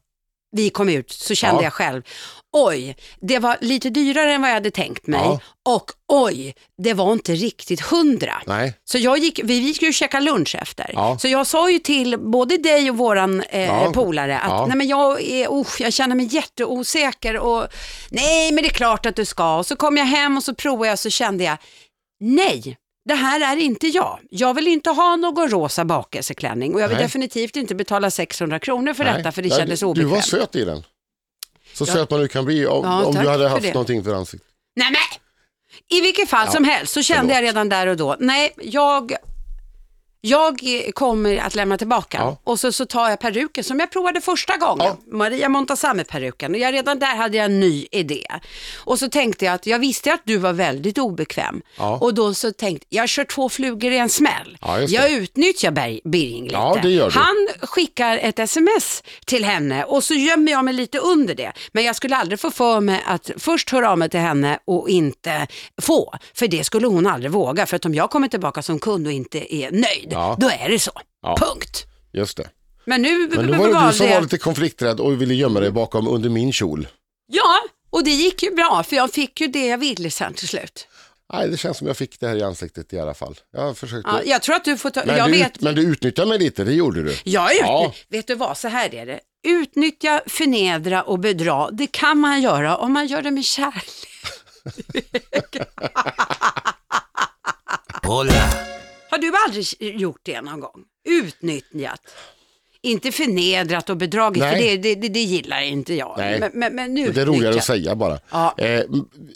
vi 0.52 0.70
kom 0.70 0.88
ut 0.88 1.10
så 1.10 1.34
kände 1.34 1.56
Ja. 1.60 1.64
jag 1.64 1.72
själv, 1.72 2.02
oj, 2.52 2.96
det 3.20 3.38
var 3.38 3.56
lite 3.60 3.90
dyrare 3.90 4.34
än 4.34 4.40
vad 4.40 4.50
jag 4.50 4.54
hade 4.54 4.70
tänkt 4.70 5.06
mig 5.06 5.20
Ja. 5.24 5.40
och 5.68 5.90
oj, 6.08 6.54
det 6.82 6.94
var 6.94 7.12
inte 7.12 7.32
riktigt 7.34 7.80
hundra. 7.80 8.42
nej, 8.46 8.74
Så 8.84 8.98
jag 8.98 9.18
gick, 9.18 9.40
vi, 9.44 9.60
vi 9.60 9.74
skulle 9.74 9.88
ju 9.88 9.92
käka 9.92 10.20
lunch 10.20 10.54
efter. 10.54 10.90
Ja. 10.94 11.18
Så 11.18 11.28
jag 11.28 11.46
sa 11.46 11.70
ju 11.70 11.78
till 11.78 12.18
både 12.18 12.56
dig 12.56 12.90
och 12.90 12.96
våran 12.96 13.40
eh, 13.42 13.60
Ja. 13.66 13.90
polare 13.94 14.38
att 14.38 14.50
Ja. 14.50 14.66
nej, 14.66 14.76
men 14.76 14.88
jag, 14.88 15.22
är, 15.22 15.60
usch, 15.60 15.80
jag 15.80 15.92
känner 15.92 16.14
mig 16.16 16.26
jätteosäker 16.34 17.36
och 17.38 17.66
nej 18.10 18.52
men 18.52 18.62
det 18.64 18.68
är 18.68 18.72
klart 18.74 19.06
att 19.06 19.16
du 19.16 19.24
ska. 19.24 19.56
Och 19.58 19.66
så 19.66 19.76
kom 19.76 19.96
jag 19.96 20.04
hem 20.06 20.36
och 20.36 20.42
så 20.42 20.54
provade 20.54 20.86
jag 20.86 20.92
och 20.92 20.98
så 20.98 21.10
kände 21.10 21.44
jag 21.44 21.56
nej. 22.20 22.76
Det 23.08 23.14
här 23.14 23.40
är 23.52 23.56
inte 23.56 23.86
jag. 23.86 24.18
Jag 24.30 24.54
vill 24.54 24.68
inte 24.68 24.90
ha 24.90 25.16
någon 25.16 25.48
rosa 25.48 25.84
bakelseklänning 25.84 26.74
och 26.74 26.80
jag 26.80 26.88
vill 26.88 26.96
Nej. 26.96 27.04
definitivt 27.06 27.56
inte 27.56 27.74
betala 27.74 28.10
600 28.10 28.58
kronor 28.58 28.94
för 28.94 29.04
nej. 29.04 29.14
detta 29.16 29.32
för 29.32 29.42
det 29.42 29.48
Nej, 29.48 29.58
kändes 29.58 29.80
du, 29.80 29.84
du 29.86 29.90
obekvämt. 29.90 30.12
var 30.12 30.20
söt 30.20 30.56
i 30.56 30.64
den. 30.64 30.82
Så 31.86 31.90
Ja. 31.90 31.94
söt 31.94 32.10
man 32.10 32.20
nu 32.20 32.28
kan 32.28 32.44
bli 32.44 32.66
om, 32.66 32.84
Ja, 32.84 33.04
om 33.04 33.14
du 33.14 33.28
hade 33.28 33.48
haft 33.48 33.62
det. 33.62 33.72
någonting 33.74 34.04
för 34.04 34.14
ansiktet. 34.14 34.48
Nej 34.76 34.90
men, 34.90 35.18
i 35.98 36.00
vilket 36.00 36.28
fall 36.28 36.48
som 36.48 36.64
helst 36.64 36.92
så 36.92 37.02
kände 37.02 37.34
jag 37.34 37.42
redan 37.42 37.68
där 37.68 37.86
och 37.86 37.96
då, 37.96 38.16
nej 38.20 38.52
jag, 38.62 39.12
jag 40.20 40.60
kommer 40.94 41.36
att 41.38 41.54
lämna 41.54 41.78
tillbaka. 41.78 42.18
Ja. 42.20 42.36
Och 42.44 42.60
så, 42.60 42.72
så 42.72 42.86
tar 42.86 43.08
jag 43.10 43.20
peruken 43.20 43.64
som 43.64 43.80
jag 43.80 43.90
provade 43.90 44.20
första 44.20 44.56
gången, 44.56 44.86
Ja. 44.86 45.16
Maria 45.16 45.48
Montazami-peruken. 45.48 46.52
Och 46.54 46.58
jag, 46.60 46.74
redan 46.74 46.98
där 46.98 47.16
hade 47.16 47.36
jag 47.36 47.44
en 47.44 47.60
ny 47.60 47.86
idé. 47.90 48.26
Och 48.84 48.98
så 48.98 49.08
tänkte 49.08 49.44
jag 49.44 49.54
att 49.54 49.66
jag 49.66 49.78
visste 49.78 50.12
att 50.12 50.20
du 50.24 50.36
var 50.36 50.52
väldigt 50.52 50.98
obekväm. 50.98 51.62
Ja. 51.78 51.98
Och 52.00 52.14
då 52.14 52.34
så 52.34 52.52
tänkte 52.52 52.86
jag, 52.88 53.02
jag 53.02 53.08
kör 53.08 53.24
två 53.24 53.48
flugor 53.48 53.92
i 53.92 53.98
en 53.98 54.08
smäll. 54.08 54.58
Jag 54.88 55.10
utnyttjar 55.12 55.70
Ber- 55.70 56.00
Birging 56.08 56.44
lite. 56.44 56.56
Han 57.20 57.48
skickar 57.60 58.18
ett 58.18 58.38
sms 58.38 59.02
till 59.26 59.44
henne 59.44 59.84
och 59.84 60.04
så 60.04 60.14
gömmer 60.14 60.52
jag 60.52 60.64
mig 60.64 60.74
lite 60.74 60.98
under 60.98 61.34
det. 61.34 61.52
Men 61.72 61.84
jag 61.84 61.96
skulle 61.96 62.16
aldrig 62.16 62.40
få 62.40 62.50
för 62.50 62.80
mig 62.80 63.02
att 63.06 63.30
först 63.38 63.70
höra 63.70 63.90
av 63.90 63.98
mig 63.98 64.08
till 64.10 64.20
henne 64.20 64.58
och 64.64 64.88
inte 64.88 65.46
få. 65.82 66.12
För 66.34 66.48
det 66.48 66.64
skulle 66.64 66.86
hon 66.86 67.06
aldrig 67.06 67.30
våga. 67.32 67.66
För 67.66 67.76
att 67.76 67.84
om 67.84 67.94
jag 67.94 68.10
kommer 68.10 68.28
tillbaka 68.28 68.62
som 68.62 68.78
kund 68.78 69.06
och 69.06 69.12
inte 69.12 69.54
är 69.54 69.70
nöjd, 69.70 70.09
Ja. 70.12 70.36
då 70.40 70.48
är 70.50 70.68
det 70.68 70.78
så. 70.78 70.92
Ja. 71.22 71.36
Punkt. 71.36 71.86
Just 72.12 72.36
det. 72.36 72.48
Men 72.84 73.02
nu 73.02 73.28
Men 73.28 73.46
nu 73.46 73.58
var 73.58 73.68
det 73.82 73.86
du 73.90 73.92
som 73.96 74.08
var 74.10 74.20
lite 74.20 74.38
konflikträdd 74.38 75.00
och 75.00 75.22
ville 75.22 75.34
gömma 75.34 75.60
dig 75.60 75.70
bakom 75.70 76.08
under 76.08 76.28
min 76.30 76.52
kjol. 76.52 76.88
Ja, 77.26 77.58
och 77.90 78.04
det 78.04 78.10
gick 78.10 78.42
ju 78.42 78.54
bra 78.54 78.82
för 78.82 78.96
jag 78.96 79.12
fick 79.12 79.40
ju 79.40 79.46
det 79.46 79.66
jag 79.66 79.78
ville 79.78 80.10
sen 80.10 80.34
till 80.34 80.48
slut. 80.48 80.86
Nej, 81.32 81.48
det 81.48 81.56
känns 81.56 81.78
som 81.78 81.86
jag 81.86 81.96
fick 81.96 82.20
det 82.20 82.28
här 82.28 82.36
i 82.36 82.42
ansiktet 82.42 82.92
i 82.92 82.98
alla 83.00 83.14
fall. 83.14 83.36
Jag 83.52 83.78
försökte. 83.78 84.10
Ja, 84.10 84.22
jag 84.24 84.42
tror 84.42 84.56
att 84.56 84.64
du 84.64 84.76
får 84.78 84.90
ta, 84.90 85.02
men, 85.06 85.16
jag 85.16 85.28
du, 85.28 85.32
vet, 85.38 85.60
men 85.60 85.74
du 85.74 85.82
utnyttjade 85.82 86.28
mig 86.28 86.38
lite, 86.38 86.64
det 86.64 86.72
gjorde 86.72 87.02
du. 87.02 87.16
jag 87.24 87.50
utny- 87.50 87.56
Ja. 87.60 87.92
vet 88.08 88.26
du 88.26 88.34
vad, 88.34 88.58
så 88.58 88.68
här 88.68 88.94
är 88.94 89.06
det. 89.06 89.20
Utnyttja, 89.46 90.20
förnedra 90.26 91.02
och 91.02 91.18
bedra, 91.18 91.70
det 91.70 91.86
kan 91.86 92.18
man 92.18 92.42
göra 92.42 92.76
om 92.76 92.92
man 92.92 93.06
gör 93.06 93.22
det 93.22 93.30
med 93.30 93.44
kärlek. 93.44 93.84
Har 99.10 99.18
du 99.18 99.32
aldrig 99.46 99.66
gjort 100.00 100.20
det 100.22 100.40
någon 100.40 100.60
gång? 100.60 100.84
Utnyttjat? 101.08 102.00
Inte 102.82 103.12
förnedrat 103.12 103.90
och 103.90 103.96
bedragit, 103.96 104.40
Nej. 104.42 104.52
för 104.56 104.62
det, 104.62 104.76
det, 104.76 104.94
det, 104.94 105.08
det 105.08 105.20
gillar 105.20 105.60
inte 105.62 105.94
jag. 105.94 106.14
Nej. 106.18 106.40
Men, 106.40 106.50
men, 106.54 106.74
men 106.74 106.94
Det 106.94 107.02
är 107.02 107.26
roligare 107.26 107.28
att 107.28 107.36
utnyttjat. 107.36 107.64
säga 107.64 107.94
bara. 107.94 108.20
Ja. 108.30 108.54
Eh, 108.58 108.84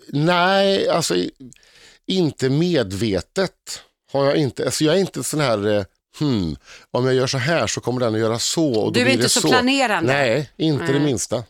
nej, 0.08 0.88
alltså 0.88 1.14
inte 2.06 2.50
medvetet 2.50 3.82
har 4.12 4.24
jag 4.24 4.36
inte. 4.36 4.64
Alltså 4.64 4.84
jag 4.84 4.94
är 4.94 5.00
inte 5.00 5.24
sån 5.24 5.40
här, 5.40 5.76
eh, 5.78 5.84
hmm, 6.18 6.56
om 6.90 7.06
jag 7.06 7.14
gör 7.14 7.26
så 7.26 7.38
här 7.38 7.66
så 7.66 7.80
kommer 7.80 8.00
den 8.00 8.14
att 8.14 8.20
göra 8.20 8.38
så. 8.38 8.74
Och 8.74 8.92
Du 8.92 9.00
är 9.00 9.08
inte 9.08 9.22
det 9.22 9.28
så 9.28 9.48
planerande. 9.48 10.12
Nej, 10.12 10.50
inte 10.56 10.86
det 10.86 10.92
Nej. 10.92 11.00
minsta. 11.00 11.44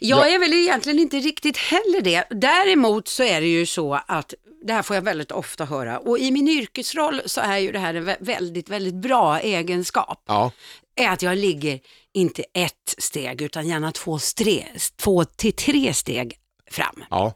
Jag 0.00 0.32
är 0.32 0.38
väl 0.38 0.52
egentligen 0.52 0.98
inte 0.98 1.16
riktigt 1.16 1.56
heller 1.56 2.00
det. 2.00 2.24
Däremot 2.30 3.08
så 3.08 3.22
är 3.22 3.40
det 3.40 3.46
ju 3.46 3.66
så 3.66 3.94
att 4.06 4.34
det 4.64 4.72
här 4.72 4.82
får 4.82 4.96
jag 4.96 5.02
väldigt 5.02 5.32
ofta 5.32 5.64
höra 5.64 5.98
och 5.98 6.18
i 6.18 6.30
min 6.30 6.48
yrkesroll 6.48 7.22
så 7.26 7.40
är 7.40 7.58
ju 7.58 7.72
det 7.72 7.78
här 7.78 7.94
en 7.94 8.08
vä- 8.08 8.16
väldigt, 8.20 8.68
väldigt 8.68 8.94
bra 8.94 9.40
egenskap. 9.40 10.22
Ja, 10.26 10.50
Är 10.96 11.08
att 11.08 11.22
jag 11.22 11.38
ligger 11.38 11.80
inte 12.14 12.44
ett 12.54 12.94
steg 12.98 13.42
utan 13.42 13.68
gärna 13.68 13.92
två, 13.92 14.18
stre, 14.18 14.66
två 14.96 15.24
till 15.24 15.52
tre 15.52 15.94
steg 15.94 16.34
fram. 16.70 17.04
ja, 17.10 17.32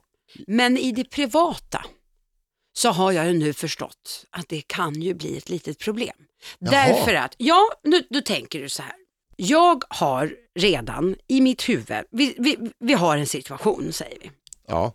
Men 0.47 0.78
i 0.78 0.92
det 0.92 1.04
privata 1.11 1.85
så 2.73 2.88
har 2.90 3.12
jag 3.12 3.26
ju 3.26 3.33
nu 3.33 3.52
förstått 3.52 4.25
att 4.30 4.49
det 4.49 4.61
kan 4.66 5.02
ju 5.02 5.14
bli 5.14 5.37
ett 5.37 5.49
litet 5.49 5.78
problem. 5.78 6.16
Jaha. 6.59 6.71
Därför 6.73 7.14
att, 7.14 7.35
ja, 7.38 7.71
nu, 7.85 8.02
då 8.11 8.21
tänker 8.21 8.61
du 8.62 8.68
så 8.68 8.83
här. 8.83 8.95
Jag 9.37 9.83
har 9.88 10.35
redan 10.59 11.16
i 11.28 11.40
mitt 11.40 11.68
huvud, 11.68 12.04
vi, 12.11 12.35
vi, 12.38 12.56
vi 12.78 12.92
har 12.95 13.16
en 13.16 13.26
situation 13.26 13.92
säger 13.92 14.18
vi. 14.21 14.30
ja, 14.68 14.92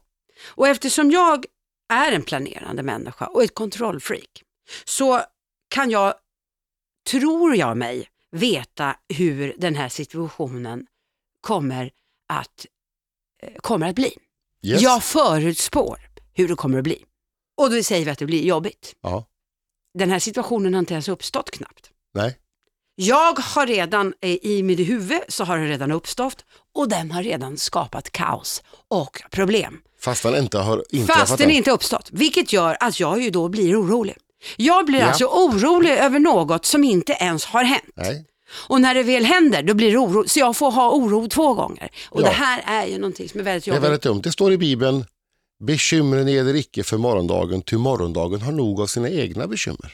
Och 0.48 0.68
eftersom 0.68 1.12
jag 1.12 1.46
är 1.92 2.12
en 2.12 2.24
planerande 2.24 2.84
människa 2.84 3.26
och 3.26 3.44
ett 3.44 3.56
kontrollfreak 3.56 4.44
så 4.86 5.22
kan 5.70 5.90
jag, 5.92 6.14
tror 7.12 7.56
jag 7.56 7.78
mig, 7.78 8.08
veta 8.32 8.96
hur 9.14 9.56
den 9.58 9.76
här 9.76 9.90
situationen 9.90 10.88
kommer 11.42 11.92
att, 12.28 12.66
eh, 13.44 13.54
kommer 13.56 13.90
att 13.90 13.96
bli. 13.96 14.18
yes. 14.64 14.82
Jag 14.82 15.04
förutspår 15.04 16.00
hur 16.34 16.48
det 16.48 16.56
kommer 16.56 16.78
att 16.78 16.84
bli. 16.84 17.06
Och 17.58 17.72
då 17.72 17.84
säger 17.84 18.06
vi 18.06 18.12
att 18.12 18.20
det 18.20 18.26
blir 18.26 18.44
jobbigt. 18.44 18.96
ja, 19.02 19.26
Den 19.94 20.10
här 20.12 20.20
situationen 20.20 20.74
har 20.74 20.80
inte 20.80 20.94
ens 20.94 21.08
uppstått 21.10 21.52
knappt. 21.52 21.92
nej, 22.14 22.38
Jag 22.96 23.40
har 23.40 23.68
redan, 23.68 24.14
eh, 24.22 24.30
i 24.42 24.64
mitt 24.64 24.80
huvud 24.90 25.20
så 25.30 25.44
har 25.44 25.58
det 25.58 25.66
redan 25.68 25.92
uppstått 25.92 26.46
och 26.76 26.90
den 26.90 27.12
har 27.12 27.24
redan 27.24 27.58
skapat 27.58 28.12
kaos 28.12 28.64
och 28.88 29.22
problem. 29.32 29.78
fast 30.02 30.24
den 30.24 30.36
inte 30.36 30.58
har 30.58 30.84
inträffat 30.90 31.20
Fast 31.30 31.38
den 31.38 31.50
än. 31.50 31.56
inte 31.56 31.72
uppstått, 31.72 32.10
vilket 32.12 32.54
gör 32.54 32.78
att 32.80 33.00
jag 33.00 33.22
ju 33.22 33.30
då 33.30 33.48
blir 33.50 33.82
orolig. 33.82 34.16
Jag 34.58 34.86
blir 34.86 35.00
Ja. 35.00 35.06
alltså 35.08 35.26
orolig 35.26 35.92
över 35.92 36.20
något 36.20 36.66
som 36.66 36.84
inte 36.84 37.14
ens 37.14 37.46
har 37.46 37.64
hänt. 37.64 37.84
Nej, 37.96 38.26
Och 38.54 38.82
när 38.82 38.94
det 38.96 39.04
väl 39.04 39.26
händer, 39.26 39.64
då 39.64 39.74
blir 39.74 39.92
det 39.92 39.98
oro. 39.98 40.24
Så 40.28 40.40
jag 40.40 40.58
får 40.58 40.72
ha 40.72 40.92
oro 40.92 41.28
två 41.28 41.54
gånger. 41.54 41.90
Och 42.10 42.22
Ja. 42.22 42.26
det 42.26 42.32
här 42.32 42.64
är 42.66 42.86
ju 42.88 42.98
någonting 42.98 43.30
som 43.30 43.40
är 43.40 43.44
väldigt 43.44 43.66
det 43.66 43.72
är 43.72 43.74
jobbigt. 43.76 43.84
väldigt 43.86 44.02
dumt. 44.02 44.22
Det 44.24 44.32
står 44.32 44.52
i 44.54 44.58
Bibeln, 44.58 45.06
bekymren 45.64 46.28
eder 46.30 46.56
icke 46.56 46.84
för 46.84 46.98
morgondagen, 46.98 47.62
ty 47.62 47.78
morgondagen 47.78 48.42
har 48.42 48.52
nog 48.52 48.82
av 48.82 48.88
sina 48.88 49.10
egna 49.10 49.48
bekymmer. 49.48 49.94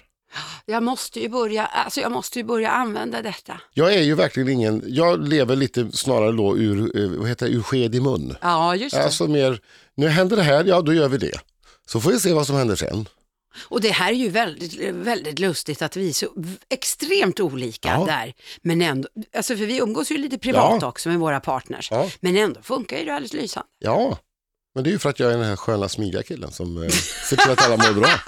Jag 0.66 0.84
måste 0.84 1.20
ju 1.20 1.30
börja, 1.30 1.66
alltså 1.66 2.02
jag 2.02 2.12
måste 2.12 2.40
ju 2.40 2.46
börja 2.46 2.70
använda 2.72 3.22
detta. 3.22 3.62
Jag 3.74 3.94
är 3.94 4.02
ju 4.02 4.16
verkligen 4.16 4.50
ingen, 4.50 4.84
jag 4.88 5.28
lever 5.28 5.56
lite 5.56 5.92
snarare 5.92 6.32
då 6.32 6.58
ur, 6.58 7.00
eh, 7.04 7.10
vad 7.20 7.30
heter 7.30 7.46
det, 7.46 7.52
ur 7.52 7.62
sked 7.62 7.96
i 7.96 8.00
mun. 8.02 8.36
Ja, 8.42 8.76
just 8.76 8.96
det. 8.96 9.04
Alltså 9.04 9.28
mer, 9.28 9.60
nu 9.96 10.08
händer 10.08 10.36
det 10.38 10.44
här, 10.44 10.64
ja 10.66 10.82
då 10.82 10.94
gör 10.94 11.10
vi 11.10 11.18
det. 11.18 11.40
Så 11.86 12.02
får 12.02 12.12
vi 12.12 12.20
se 12.20 12.34
vad 12.34 12.48
som 12.48 12.56
händer 12.56 12.76
sen. 12.76 13.08
Och 13.70 13.82
det 13.82 13.90
här 13.92 14.10
är 14.10 14.16
ju 14.16 14.30
väldigt, 14.30 14.74
väldigt 14.94 15.40
lustigt 15.40 15.82
att 15.82 15.96
vi 15.98 16.10
är 16.10 16.14
så 16.14 16.28
extremt 16.70 17.40
olika 17.40 17.88
Ja. 17.90 18.06
där. 18.06 18.34
Men 18.62 18.82
ändå, 18.82 19.10
alltså 19.36 19.58
för 19.58 19.66
vi 19.66 19.78
umgås 19.78 20.12
ju 20.12 20.18
lite 20.18 20.38
privat 20.38 20.78
Ja. 20.82 20.88
också 20.88 21.10
med 21.10 21.20
våra 21.20 21.40
partners. 21.40 21.88
Ja. 21.92 22.10
Men 22.20 22.38
ändå 22.38 22.62
funkar 22.62 22.98
ju 22.98 23.06
det 23.06 23.12
alldeles 23.14 23.34
lysande. 23.34 23.68
Ja, 23.80 24.18
men 24.76 24.84
det 24.84 24.90
är 24.90 24.92
ju 24.92 25.00
för 25.00 25.10
att 25.10 25.20
jag 25.20 25.32
är 25.34 25.38
den 25.38 25.46
här 25.48 25.56
sköna 25.56 25.90
smidiga 25.90 26.24
killen 26.24 26.52
som 26.52 26.84
eh, 26.84 26.90
ser 27.30 27.36
till 27.38 27.52
att 27.52 27.66
alla 27.66 27.78
mår 27.78 27.94
bra. 28.02 28.10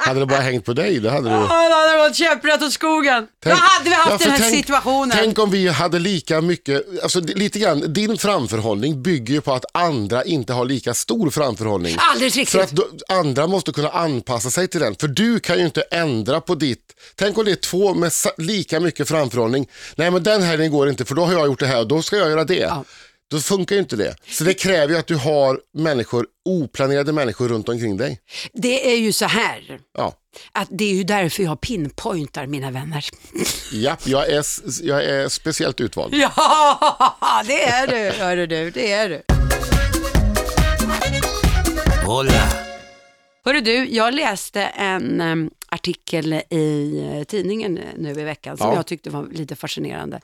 Hade 0.00 0.20
det 0.20 0.26
bara 0.26 0.40
hängt 0.40 0.64
på 0.64 0.72
dig, 0.72 1.00
då 1.00 1.08
hade 1.10 1.28
du... 1.28 1.34
Ja, 1.34 1.40
då 1.40 1.74
hade 1.76 1.92
det 2.02 2.08
gått 2.08 2.16
käpprätt 2.16 2.62
åt 2.62 2.72
skogen. 2.72 3.26
då 3.44 3.50
hade 3.50 3.90
vi 3.90 3.94
haft 3.94 4.10
Ja, 4.10 4.16
den 4.18 4.30
här 4.30 4.38
tänk- 4.38 4.56
situationen. 4.56 5.16
Tänk 5.20 5.38
om 5.38 5.50
vi 5.50 5.68
hade 5.68 5.98
lika 5.98 6.40
mycket, 6.40 7.02
alltså 7.02 7.20
lite 7.20 7.58
grann, 7.58 7.92
din 7.92 8.18
framförhållning 8.18 9.02
bygger 9.02 9.34
ju 9.34 9.40
på 9.40 9.52
att 9.52 9.64
andra 9.74 10.24
inte 10.24 10.52
har 10.52 10.64
lika 10.64 10.94
stor 10.94 11.30
framförhållning. 11.30 11.96
Alldeles 11.98 12.36
riktigt. 12.36 12.52
För 12.52 12.60
att 12.60 12.70
då, 12.70 12.84
andra 13.08 13.46
måste 13.46 13.72
kunna 13.72 13.88
anpassa 13.88 14.50
sig 14.50 14.68
till 14.68 14.80
den. 14.80 14.94
För 15.00 15.08
du 15.08 15.40
kan 15.40 15.58
ju 15.58 15.64
inte 15.64 15.82
ändra 15.82 16.40
på 16.40 16.54
ditt. 16.54 16.80
Tänk 17.14 17.38
om 17.38 17.44
det 17.44 17.50
är 17.50 17.56
två 17.56 17.94
med 17.94 18.12
lika 18.38 18.80
mycket 18.80 19.08
framförhållning. 19.08 19.68
Nej 19.96 20.10
men 20.10 20.22
den 20.22 20.42
helgen 20.42 20.70
går 20.70 20.88
inte 20.90 21.04
för 21.04 21.14
då 21.14 21.24
har 21.24 21.32
jag 21.32 21.46
gjort 21.46 21.60
det 21.60 21.66
här 21.66 21.78
och 21.80 21.88
då 21.88 22.02
ska 22.02 22.16
jag 22.16 22.30
göra 22.30 22.44
det. 22.44 22.54
Ja. 22.54 22.84
Då 23.30 23.40
funkar 23.40 23.76
ju 23.76 23.80
inte 23.82 23.96
det. 23.96 24.16
Så 24.28 24.44
det 24.44 24.54
kräver 24.54 24.92
ju 24.94 24.98
att 24.98 25.06
du 25.06 25.14
har 25.16 25.60
människor, 25.74 26.26
oplanerade 26.44 27.12
människor 27.12 27.48
runt 27.48 27.68
omkring 27.68 27.96
dig. 27.96 28.20
Det 28.52 28.92
är 28.92 28.96
ju 28.96 29.12
så 29.12 29.24
här, 29.24 29.78
Ja, 29.98 30.14
att 30.52 30.68
det 30.70 30.84
är 30.84 30.94
ju 30.94 31.04
därför 31.04 31.42
jag 31.42 31.60
pinpointar 31.60 32.46
mina 32.46 32.70
vänner. 32.70 33.04
Japp, 33.72 34.06
jag 34.06 34.28
är, 34.28 34.44
jag 34.82 35.04
är 35.04 35.28
speciellt 35.28 35.80
utvald. 35.80 36.14
Ja, 36.14 36.32
det 37.46 37.62
är 37.62 37.86
du, 37.86 38.18
hörru 38.24 38.46
du, 38.46 38.70
det 38.70 38.92
är 38.92 39.08
du. 39.08 39.22
Hola. 42.06 42.48
Hörru 43.44 43.60
du, 43.60 43.88
jag 43.94 44.14
läste 44.14 44.62
en 44.62 45.50
artikel 45.68 46.32
i 46.50 46.98
eh, 47.18 47.24
tidningen 47.24 47.80
nu 47.98 48.10
i 48.10 48.24
veckan 48.24 48.56
som 48.56 48.66
Ja. 48.68 48.74
jag 48.74 48.86
tyckte 48.86 49.10
var 49.10 49.26
lite 49.32 49.56
fascinerande. 49.56 50.20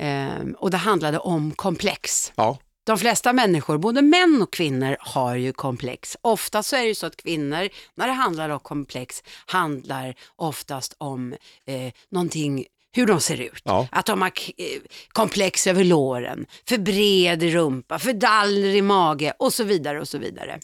Ehm, 0.00 0.54
och 0.58 0.70
det 0.70 0.76
handlade 0.76 1.18
om 1.18 1.52
komplex. 1.52 2.32
Ja, 2.36 2.58
De 2.84 2.98
flesta 2.98 3.32
människor, 3.32 3.78
både 3.78 4.02
män 4.02 4.42
och 4.42 4.52
kvinnor, 4.52 4.96
har 5.00 5.34
ju 5.36 5.52
komplex. 5.52 6.16
Ofta 6.22 6.62
så 6.62 6.76
är 6.76 6.80
det 6.80 6.86
ju 6.88 6.94
så 6.94 7.06
att 7.06 7.16
kvinnor, 7.16 7.68
när 7.94 8.06
det 8.06 8.12
handlar 8.12 8.48
om 8.48 8.60
komplex, 8.60 9.22
handlar 9.46 10.14
oftast 10.36 10.94
om 10.98 11.32
eh, 11.66 11.92
någonting 12.10 12.66
hur 12.94 13.06
de 13.06 13.20
ser 13.20 13.40
ut. 13.40 13.62
Ja. 13.64 13.88
Att 13.92 14.06
de 14.06 14.22
har 14.22 14.28
eh, 14.56 14.80
komplex 15.08 15.66
över 15.66 15.84
låren, 15.84 16.46
för 16.68 16.78
bred 16.78 17.42
rumpa, 17.42 17.98
för 17.98 18.12
dallrig 18.12 18.84
mage 18.84 19.32
och 19.38 19.52
så 19.52 19.64
vidare 19.64 20.00
och 20.00 20.08
så 20.08 20.18
vidare. 20.18 20.60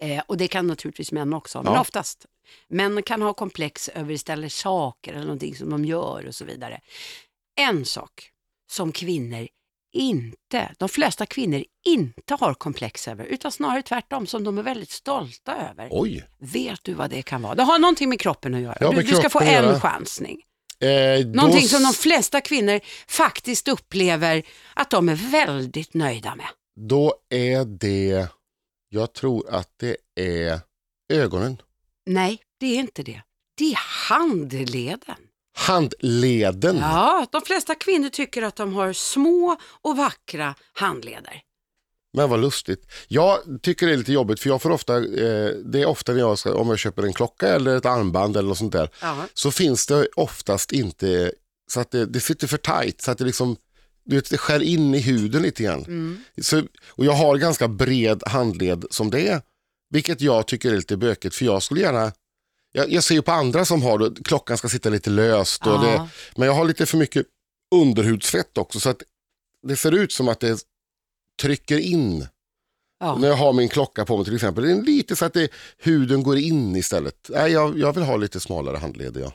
Eh, 0.00 0.22
och 0.26 0.36
det 0.36 0.48
kan 0.48 0.66
naturligtvis 0.66 1.12
män 1.12 1.32
också 1.34 1.58
ha, 1.58 1.62
men 1.62 1.72
Ja. 1.74 1.80
oftast. 1.80 2.26
Män 2.68 3.02
kan 3.02 3.22
ha 3.22 3.34
komplex 3.34 3.88
över 3.88 4.12
istället 4.12 4.52
saker 4.52 5.12
eller 5.12 5.22
någonting 5.24 5.56
som 5.56 5.70
de 5.70 5.84
gör 5.84 6.24
och 6.28 6.34
så 6.34 6.44
vidare. 6.44 6.80
En 7.56 7.84
sak 7.84 8.30
som 8.70 8.92
kvinnor 8.92 9.48
inte, 9.92 10.74
de 10.78 10.88
flesta 10.88 11.26
kvinnor 11.26 11.64
inte 11.86 12.34
har 12.34 12.54
komplex 12.54 13.08
över, 13.08 13.24
utan 13.24 13.52
snarare 13.52 13.82
tvärtom, 13.82 14.26
som 14.26 14.44
de 14.44 14.58
är 14.58 14.62
väldigt 14.62 14.90
stolta 14.90 15.56
över. 15.70 15.88
oj. 15.90 16.24
Vet 16.38 16.80
du 16.84 16.94
vad 16.94 17.10
det 17.10 17.22
kan 17.22 17.42
vara? 17.42 17.54
Det 17.54 17.62
har 17.62 17.78
någonting 17.78 18.08
med 18.08 18.20
kroppen 18.20 18.54
att 18.54 18.60
göra. 18.60 18.76
Ja, 18.80 18.90
du, 18.90 19.02
du 19.02 19.16
ska 19.16 19.30
få 19.30 19.40
en 19.40 19.52
göra. 19.52 19.80
chansning. 19.80 20.42
Eh, 20.80 21.18
då 21.26 21.32
Någonting 21.36 21.64
s- 21.64 21.70
som 21.70 21.82
de 21.82 21.92
flesta 21.92 22.40
kvinnor 22.40 22.80
faktiskt 23.08 23.68
upplever 23.68 24.42
att 24.74 24.90
de 24.90 25.08
är 25.08 25.14
väldigt 25.14 25.94
nöjda 25.94 26.34
med. 26.34 26.46
Då 26.80 27.14
är 27.30 27.64
det, 27.64 28.28
jag 28.88 29.12
tror 29.12 29.50
att 29.50 29.68
det 29.76 29.96
är 30.20 30.60
ögonen. 31.12 31.62
Nej, 32.06 32.38
det 32.60 32.66
är 32.66 32.78
inte 32.80 33.02
det. 33.02 33.22
Det 33.58 33.64
är 33.72 33.78
handleden. 34.08 35.16
Handleden. 35.60 36.76
Ja, 36.76 37.26
de 37.32 37.40
flesta 37.42 37.74
kvinnor 37.74 38.08
tycker 38.08 38.42
att 38.42 38.56
de 38.56 38.74
har 38.74 38.92
små 38.92 39.56
och 39.82 39.96
vackra 39.96 40.54
handleder. 40.72 41.42
Men 42.12 42.30
vad 42.30 42.40
lustigt. 42.40 42.86
Jag 43.08 43.38
tycker 43.62 43.86
det 43.86 43.92
är 43.92 43.96
lite 43.96 44.12
jobbigt 44.12 44.40
för 44.40 44.50
jag 44.50 44.62
får 44.62 44.70
ofta, 44.70 44.96
eh, 44.96 45.50
det 45.64 45.82
är 45.82 45.86
ofta 45.86 46.12
när 46.12 46.18
jag 46.18 46.38
ska, 46.38 46.54
om 46.54 46.68
jag 46.68 46.78
köper 46.78 47.02
en 47.02 47.12
klocka 47.12 47.48
eller 47.48 47.76
ett 47.76 47.86
armband 47.86 48.36
eller 48.36 48.48
något 48.48 48.58
sånt 48.58 48.72
där, 48.72 48.90
Ja. 49.00 49.16
så 49.34 49.50
finns 49.50 49.86
det 49.86 50.06
oftast 50.16 50.72
inte, 50.72 51.32
så 51.72 51.80
att 51.80 51.90
det, 51.90 52.06
det 52.06 52.20
sitter 52.20 52.46
för 52.46 52.56
tight 52.56 53.00
så 53.02 53.10
att 53.10 53.18
det 53.18 53.24
liksom, 53.24 53.56
du 54.04 54.16
vet, 54.16 54.30
det 54.30 54.38
skär 54.38 54.62
in 54.62 54.94
i 54.94 54.98
huden 55.00 55.42
lite 55.42 55.62
grann. 55.62 55.84
Mm. 55.84 56.24
Så, 56.42 56.62
och 56.88 57.04
jag 57.04 57.12
har 57.12 57.36
ganska 57.36 57.68
bred 57.68 58.22
handled 58.26 58.84
som 58.90 59.10
det 59.10 59.28
är, 59.28 59.42
vilket 59.90 60.20
jag 60.20 60.46
tycker 60.46 60.72
är 60.72 60.76
lite 60.76 60.96
bökigt 60.96 61.34
för 61.34 61.44
jag 61.44 61.62
skulle 61.62 61.80
gärna 61.80 62.12
jag, 62.72 62.90
jag 62.92 63.04
ser 63.04 63.14
ju 63.14 63.22
på 63.22 63.32
andra 63.32 63.64
som 63.64 63.82
har 63.82 63.98
det, 63.98 64.24
klockan 64.24 64.58
ska 64.58 64.68
sitta 64.68 64.88
lite 64.88 65.10
löst, 65.10 65.66
och 65.66 65.72
Ja. 65.72 65.78
det, 65.82 66.08
men 66.36 66.46
jag 66.48 66.54
har 66.54 66.64
lite 66.64 66.86
för 66.86 66.98
mycket 66.98 67.26
underhudsfett 67.74 68.58
också 68.58 68.80
så 68.80 68.90
att 68.90 69.02
det 69.62 69.76
ser 69.76 69.92
ut 69.92 70.12
som 70.12 70.28
att 70.28 70.40
det 70.40 70.64
trycker 71.42 71.78
in 71.78 72.26
Ja. 73.00 73.16
när 73.16 73.28
jag 73.28 73.36
har 73.36 73.52
min 73.52 73.68
klocka 73.68 74.04
på 74.04 74.16
mig 74.16 74.24
till 74.24 74.34
exempel. 74.34 74.64
Det 74.64 74.72
är 74.72 74.82
lite 74.82 75.16
så 75.16 75.24
att 75.24 75.32
det, 75.32 75.50
huden 75.78 76.22
går 76.22 76.38
in 76.38 76.76
istället. 76.76 77.30
Nej, 77.32 77.52
jag, 77.52 77.78
jag 77.78 77.92
vill 77.92 78.04
ha 78.04 78.16
lite 78.16 78.40
smalare 78.40 78.76
handleder. 78.76 79.20
Jag. 79.20 79.32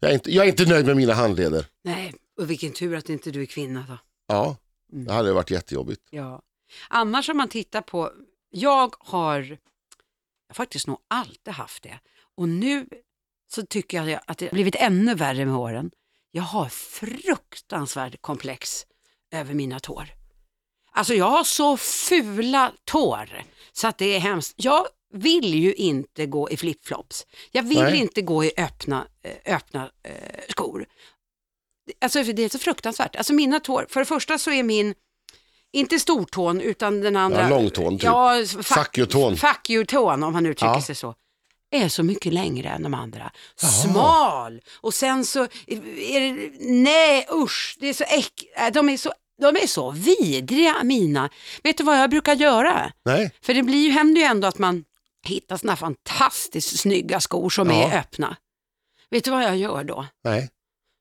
Jag, 0.00 0.10
är 0.10 0.14
inte, 0.14 0.30
jag 0.34 0.44
är 0.44 0.48
inte 0.48 0.64
nöjd 0.66 0.86
med 0.86 0.96
mina 0.96 1.14
handleder. 1.14 1.66
Nej, 1.84 2.14
och 2.40 2.50
vilken 2.50 2.72
tur 2.72 2.94
att 2.96 3.08
inte 3.08 3.30
du 3.30 3.42
är 3.42 3.46
kvinna 3.46 3.84
då. 3.88 3.98
Ja, 4.28 4.56
Mm. 4.92 5.04
det 5.04 5.12
hade 5.12 5.32
varit 5.32 5.50
jättejobbigt. 5.50 6.02
Ja. 6.10 6.42
Annars 6.88 7.28
om 7.28 7.36
man 7.36 7.48
tittar 7.48 7.80
på, 7.80 8.12
jag 8.50 8.94
har, 8.98 9.58
faktiskt 10.52 10.86
nog 10.86 10.98
alltid 11.08 11.54
haft 11.54 11.82
det. 11.82 12.00
Och 12.38 12.48
nu 12.48 12.86
så 13.50 13.66
tycker 13.66 14.02
jag 14.04 14.20
att 14.26 14.38
det 14.38 14.46
har 14.46 14.52
blivit 14.52 14.74
ännu 14.74 15.14
värre 15.14 15.46
med 15.46 15.56
åren. 15.56 15.90
Jag 16.30 16.42
har 16.42 16.68
fruktansvärt 16.68 18.22
komplex 18.22 18.86
över 19.34 19.54
mina 19.54 19.80
tår. 19.80 20.08
Alltså 20.92 21.14
jag 21.14 21.30
har 21.30 21.44
så 21.44 21.76
fula 21.76 22.72
tår 22.84 23.42
så 23.72 23.88
att 23.88 23.98
det 23.98 24.16
är 24.16 24.18
hemskt. 24.18 24.54
Jag 24.56 24.86
vill 25.12 25.54
ju 25.54 25.74
inte 25.74 26.26
gå 26.26 26.50
i 26.50 26.56
flipflops. 26.56 27.26
Jag 27.52 27.62
vill 27.62 27.82
Nej. 27.82 27.98
inte 27.98 28.22
gå 28.22 28.44
i 28.44 28.52
öppna, 28.56 29.06
eh, 29.22 29.54
öppna 29.54 29.90
eh, 30.02 30.12
skor. 30.48 30.86
Alltså 32.00 32.22
det 32.22 32.42
är 32.42 32.48
så 32.48 32.58
fruktansvärt. 32.58 33.16
Alltså 33.16 33.32
mina 33.32 33.60
tår, 33.60 33.86
för 33.88 34.00
det 34.00 34.06
första 34.06 34.38
så 34.38 34.50
är 34.50 34.62
min, 34.62 34.94
inte 35.72 35.98
stortån 35.98 36.60
utan 36.60 37.00
den 37.00 37.16
andra. 37.16 37.40
Ja, 37.42 37.48
långtån, 37.48 37.98
typ. 37.98 38.04
Ja, 38.04 38.44
Fuck 38.62 38.98
you-tån. 38.98 39.36
Fuck 39.36 39.70
you-tån 39.70 40.22
om 40.22 40.32
man 40.32 40.46
uttrycker 40.46 40.74
Ja. 40.74 40.82
sig 40.82 40.94
så. 40.94 41.14
Är 41.70 41.88
så 41.88 42.02
mycket 42.02 42.32
längre 42.32 42.68
än 42.68 42.82
de 42.82 42.94
andra. 42.94 43.32
Smal 43.56 44.60
och 44.80 44.94
sen 44.94 45.24
så 45.24 45.42
är 45.42 46.20
det, 46.20 46.50
nej 46.60 47.26
usch, 47.32 47.76
det 47.80 47.88
är 47.88 47.94
så 47.94 48.04
äck, 48.04 48.32
äh, 48.56 48.72
de 48.72 48.88
är 48.88 48.96
så, 48.96 49.12
de 49.40 49.56
är 49.56 49.66
så 49.66 49.90
vidriga 49.90 50.82
mina. 50.84 51.30
Vet 51.62 51.78
du 51.78 51.84
vad 51.84 52.00
jag 52.00 52.10
brukar 52.10 52.34
göra? 52.34 52.92
Nej, 53.04 53.30
För 53.42 53.54
det 53.54 53.62
blir 53.62 53.78
ju, 53.84 53.90
händer 53.90 54.20
ju 54.20 54.26
ändå 54.26 54.48
att 54.48 54.58
man 54.58 54.84
hittar 55.26 55.56
såna 55.56 55.72
här 55.72 55.76
fantastiskt 55.76 56.78
snygga 56.80 57.20
skor 57.20 57.50
som 57.50 57.70
Ja. 57.70 57.74
är 57.92 57.98
öppna. 57.98 58.36
Vet 59.10 59.24
du 59.24 59.30
vad 59.30 59.42
jag 59.42 59.56
gör 59.56 59.84
då? 59.84 60.06
nej. 60.24 60.50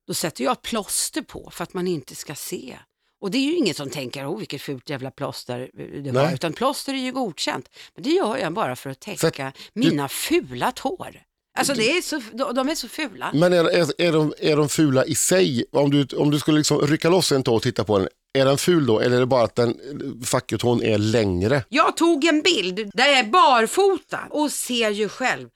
Då 0.08 0.14
sätter 0.14 0.44
jag 0.44 0.62
plåster 0.62 1.22
på 1.22 1.50
för 1.54 1.64
att 1.64 1.74
man 1.74 1.88
inte 1.88 2.16
ska 2.16 2.36
se. 2.36 2.78
Och 3.22 3.32
det 3.32 3.38
är 3.38 3.42
ju 3.42 3.56
ingen 3.56 3.76
som 3.76 3.90
tänker, 3.90 4.32
oh 4.32 4.38
vilket 4.38 4.62
fult 4.62 4.90
jävla 4.90 5.12
plåster 5.12 5.70
du 6.04 6.12
har, 6.12 6.26
Nej. 6.26 6.34
utan 6.34 6.54
plåster 6.54 6.94
är 6.94 6.98
ju 6.98 7.12
godkänt. 7.12 7.70
Men 7.96 8.04
det 8.04 8.10
gör 8.10 8.38
jag 8.38 8.54
bara 8.54 8.76
för 8.76 8.90
att 8.90 9.00
täcka 9.00 9.48
att 9.48 9.58
mina 9.74 10.08
fula 10.08 10.72
tår. 10.72 11.24
Alltså 11.58 11.74
det 11.74 11.98
är 11.98 12.02
så, 12.02 12.22
de 12.54 12.70
är 12.70 12.76
så 12.76 12.88
fula. 12.88 13.32
Men 13.34 13.54
är, 13.54 13.64
är, 13.64 14.02
är, 14.02 14.12
de, 14.12 14.34
är 14.40 14.58
de 14.58 14.70
fula 14.70 15.06
i 15.06 15.16
sig? 15.16 15.66
Om 15.72 15.92
du, 15.92 16.18
om 16.18 16.32
du 16.32 16.40
skulle 16.40 16.58
liksom 16.58 16.82
rycka 16.82 17.10
loss 17.10 17.32
en 17.32 17.44
tå 17.44 17.56
och 17.56 17.62
titta 17.62 17.84
på 17.84 18.00
den, 18.00 18.08
är 18.34 18.46
den 18.46 18.58
ful 18.58 18.86
då? 18.86 19.00
Eller 19.00 19.16
är 19.16 19.20
det 19.20 19.26
bara 19.26 19.44
att 19.44 19.56
den 19.56 19.80
fuck 20.26 20.52
you-tån 20.52 20.84
är 20.84 20.98
längre? 20.98 21.64
Jag 21.70 21.98
tog 21.98 22.26
en 22.26 22.42
bild 22.42 22.92
där 22.94 23.08
jag 23.08 23.20
är 23.20 23.24
barfota 23.24 24.20
och 24.30 24.52
ser 24.52 24.90
ju 24.90 25.10
själv, 25.10 25.50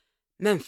men 0.44 0.60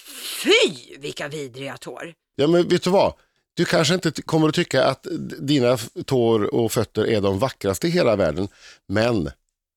fy 0.44 0.98
vilka 1.00 1.28
vidriga 1.28 1.78
tår. 1.78 2.14
Ja 2.36 2.48
men 2.48 2.68
vet 2.68 2.84
du 2.84 2.90
vad? 2.90 3.14
Du 3.56 3.66
kanske 3.66 3.94
inte 3.94 4.12
kommer 4.22 4.50
att 4.50 4.56
tycka 4.56 4.84
att 4.86 5.08
dina 5.40 5.78
tår 6.06 6.54
och 6.56 6.72
fötter 6.72 7.08
är 7.08 7.22
de 7.22 7.40
vackraste 7.40 7.88
i 7.88 7.90
hela 7.90 8.16
världen. 8.16 8.48
Men 8.88 9.30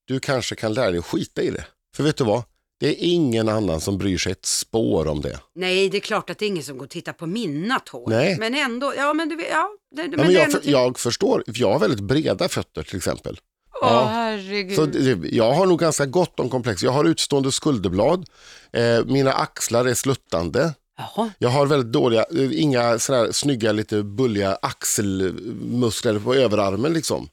du 0.06 0.20
kanske 0.20 0.54
kan 0.54 0.74
lära 0.74 0.90
dig 0.90 0.98
att 0.98 1.04
skita 1.06 1.42
i 1.42 1.50
det. 1.50 1.64
För 1.96 2.04
vet 2.04 2.16
du 2.16 2.24
vad? 2.24 2.42
Det 2.80 2.88
är 2.88 2.94
ingen 2.98 3.48
annan 3.48 3.80
som 3.80 3.98
bryr 3.98 4.18
sig 4.18 4.32
ett 4.32 4.46
spår 4.46 5.06
om 5.08 5.20
det. 5.20 5.40
Nej, 5.54 5.88
det 5.88 5.96
är 5.96 6.00
klart 6.00 6.30
att 6.30 6.38
det 6.38 6.44
är 6.44 6.48
ingen 6.48 6.62
som 6.64 6.78
går 6.78 6.84
och 6.84 6.90
tittar 6.90 7.12
på 7.12 7.26
mina 7.26 7.78
tår. 7.80 8.10
Nej. 8.10 8.36
Men 8.38 8.54
ändå, 8.54 8.92
ja 8.96 9.14
men 9.14 9.28
du 9.28 9.34
ja. 9.50 9.68
Det, 9.96 10.02
Ja, 10.02 10.08
men 10.08 10.20
men 10.20 10.32
jag, 10.32 10.48
någonting- 10.48 10.72
jag 10.72 10.98
förstår, 10.98 11.42
för 11.46 11.60
jag 11.60 11.72
har 11.72 11.78
väldigt 11.78 12.00
breda 12.00 12.48
fötter 12.48 12.82
till 12.82 12.96
exempel. 12.96 13.40
Åh 13.82 13.88
ja. 13.88 14.04
herregud. 14.06 14.76
Så 14.76 14.88
jag 15.36 15.52
har 15.52 15.66
nog 15.66 15.78
ganska 15.78 16.06
gott 16.06 16.40
om 16.40 16.50
komplex. 16.50 16.82
Jag 16.82 16.90
har 16.92 17.04
utstående 17.04 17.52
skulderblad, 17.52 18.28
eh, 18.72 19.04
mina 19.04 19.32
axlar 19.32 19.84
är 19.84 19.94
sluttande. 19.94 20.74
Jaha. 20.98 21.30
Jag 21.38 21.48
har 21.48 21.66
väldigt 21.66 21.92
dåliga, 21.92 22.24
inga 22.52 22.98
sådana 22.98 23.24
här 23.24 23.32
snygga, 23.32 23.72
lite 23.72 24.02
bulliga 24.02 24.58
axelmuskler 24.62 26.18
på 26.18 26.34
överarmen 26.34 26.92
liksom. 26.92 27.28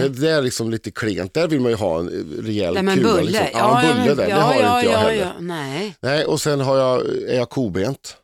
Det, 0.00 0.08
det 0.08 0.30
är 0.30 0.42
liksom 0.42 0.70
lite 0.70 0.90
klent, 0.90 1.34
där 1.34 1.48
vill 1.48 1.60
man 1.60 1.70
ju 1.70 1.76
ha 1.76 1.98
en 1.98 2.08
rejäl 2.42 2.74
Nej, 2.74 2.82
men 2.82 2.96
kula. 2.96 3.08
bulle. 3.12 3.22
Liksom. 3.30 3.46
Ja, 3.52 3.82
en 3.82 3.96
bulle 3.96 4.14
där, 4.14 4.26
det 4.26 4.32
har 4.34 4.54
ja, 4.54 4.78
inte 4.78 4.90
jag 4.90 4.94
ja, 4.94 4.98
heller. 5.08 5.20
ja. 5.24 5.32
Nej, 5.40 5.94
Nej, 6.00 6.24
och 6.24 6.40
sen 6.40 6.60
har 6.60 6.76
jag, 6.76 7.06
är 7.06 7.36
jag 7.36 7.50
kobent. 7.50 8.16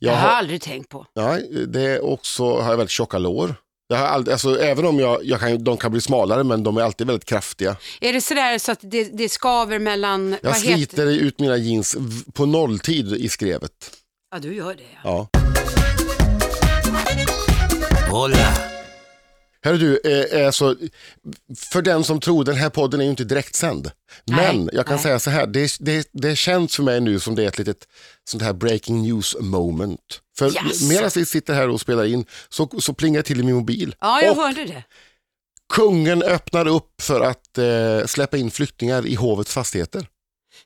det 0.00 0.06
Jag 0.06 0.12
har 0.12 0.20
jag 0.22 0.28
har, 0.28 0.36
aldrig 0.38 0.62
tänkt 0.62 0.88
på. 0.88 1.06
nej, 1.14 1.66
det 1.68 1.80
är 1.80 2.04
också, 2.04 2.44
har 2.60 2.70
jag 2.70 2.76
väldigt 2.76 2.90
tjocka 2.90 3.18
lår. 3.18 3.54
Jag 3.90 3.96
har 3.96 4.06
aldrig, 4.06 4.32
alltså, 4.32 4.60
även 4.60 4.86
om 4.86 4.98
jag, 4.98 5.24
jag 5.24 5.40
kan, 5.40 5.64
de 5.64 5.76
kan 5.76 5.92
bli 5.92 6.00
smalare, 6.00 6.44
men 6.44 6.62
de 6.62 6.76
är 6.76 6.82
alltid 6.82 7.06
väldigt 7.06 7.24
kraftiga. 7.24 7.76
Är 8.00 8.12
det 8.12 8.20
sådär 8.20 8.58
så 8.58 8.72
att 8.72 8.78
det, 8.82 9.04
det 9.04 9.28
skaver 9.28 9.78
mellan... 9.78 10.30
Jag 10.42 10.50
vad 10.50 10.60
heter- 10.60 10.74
sliter 10.74 11.06
ut 11.06 11.40
mina 11.40 11.56
jeans 11.56 11.96
på 12.34 12.46
nolltid 12.46 13.12
i 13.12 13.28
skrevet. 13.28 13.72
Ja, 14.32 14.38
du 14.38 14.54
gör 14.54 14.74
det. 14.74 14.82
Ja. 15.04 15.28
Ja. 15.32 15.40
Hola. 18.10 18.69
Hörru 19.64 19.78
du, 19.78 20.00
eh, 20.40 20.46
alltså, 20.46 20.76
för 21.56 21.82
den 21.82 22.04
som 22.04 22.20
tror, 22.20 22.44
den 22.44 22.54
här 22.56 22.70
podden 22.70 23.00
är 23.00 23.04
ju 23.04 23.10
inte 23.10 23.24
direktsänd. 23.24 23.90
Men 24.24 24.56
Nej, 24.64 24.68
jag 24.72 24.86
kan 24.86 24.94
nej. 24.94 25.02
säga 25.02 25.18
så 25.18 25.30
här, 25.30 25.46
det, 25.46 25.76
det, 25.80 26.08
det 26.12 26.36
känns 26.36 26.76
för 26.76 26.82
mig 26.82 27.00
nu 27.00 27.20
som 27.20 27.34
det 27.34 27.42
är 27.44 27.48
ett 27.48 27.58
litet 27.58 27.88
sånt 28.30 28.42
här 28.42 28.52
breaking 28.52 29.02
news 29.02 29.36
moment. 29.40 30.20
För 30.38 30.46
Jaså. 30.54 30.84
medan 30.84 31.10
vi 31.14 31.24
sitter 31.26 31.54
här 31.54 31.68
och 31.68 31.80
spelar 31.80 32.04
in 32.04 32.24
så, 32.48 32.70
så 32.80 32.92
plingar 32.94 33.22
till 33.22 33.40
i 33.40 33.42
min 33.42 33.54
mobil. 33.54 33.94
Ja, 34.00 34.22
jag 34.22 34.30
och 34.38 34.42
hörde 34.42 34.64
det. 34.64 34.84
kungen 35.74 36.22
öppnar 36.22 36.66
upp 36.68 37.02
för 37.02 37.20
att 37.20 37.58
eh, 37.58 38.06
släppa 38.06 38.36
in 38.36 38.50
flyktingar 38.50 39.06
i 39.06 39.14
hovets 39.14 39.54
fastigheter. 39.54 40.06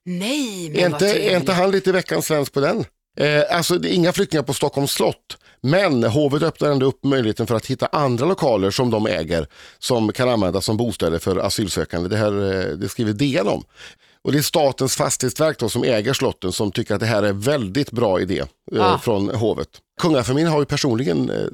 Nej, 0.04 0.70
men 0.70 0.78
Är 0.78 0.82
vad 0.90 0.92
inte, 1.02 1.06
är 1.10 1.14
trevligt. 1.14 1.32
inte 1.40 1.52
han 1.52 1.70
lite 1.70 1.92
veckans 1.92 2.26
svensk 2.26 2.52
på 2.52 2.60
den? 2.60 2.84
Eh, 3.18 3.42
alltså 3.56 3.78
det 3.78 3.88
är 3.88 3.94
inga 3.94 4.12
flyktingar 4.12 4.42
på 4.42 4.54
Stockholms 4.54 4.92
slott. 4.92 5.36
Men 5.64 6.04
hovet 6.04 6.42
öppnar 6.42 6.70
ändå 6.70 6.86
upp 6.86 7.04
möjligheten 7.04 7.46
för 7.46 7.54
att 7.54 7.66
hitta 7.66 7.86
andra 7.86 8.26
lokaler 8.26 8.70
som 8.70 8.90
de 8.90 9.06
äger 9.06 9.46
som 9.78 10.12
kan 10.12 10.28
användas 10.28 10.64
som 10.64 10.76
bostäder 10.76 11.18
för 11.18 11.36
asylsökande. 11.36 12.08
Det, 12.08 12.16
här, 12.16 12.32
eh, 12.52 12.76
det 12.76 12.88
skriver 12.88 13.12
DN 13.12 13.48
om. 13.48 13.64
Och 14.22 14.32
det 14.32 14.38
är 14.38 14.42
Statens 14.42 14.96
fastighetsverk 14.96 15.58
då, 15.58 15.68
som 15.68 15.84
äger 15.84 16.12
slotten 16.12 16.52
som 16.52 16.72
tycker 16.72 16.94
att 16.94 17.00
det 17.00 17.06
här 17.06 17.22
är 17.22 17.28
en 17.28 17.40
väldigt 17.40 17.90
bra 17.90 18.20
idé 18.20 18.44
eh, 18.72 18.92
Ah. 18.92 18.98
från 18.98 19.28
hovet. 19.34 19.68
Kungafamiljen 20.00 20.52
har 20.52 20.60
ju 20.60 20.66
personligen 20.66 21.30
eh, 21.30 21.46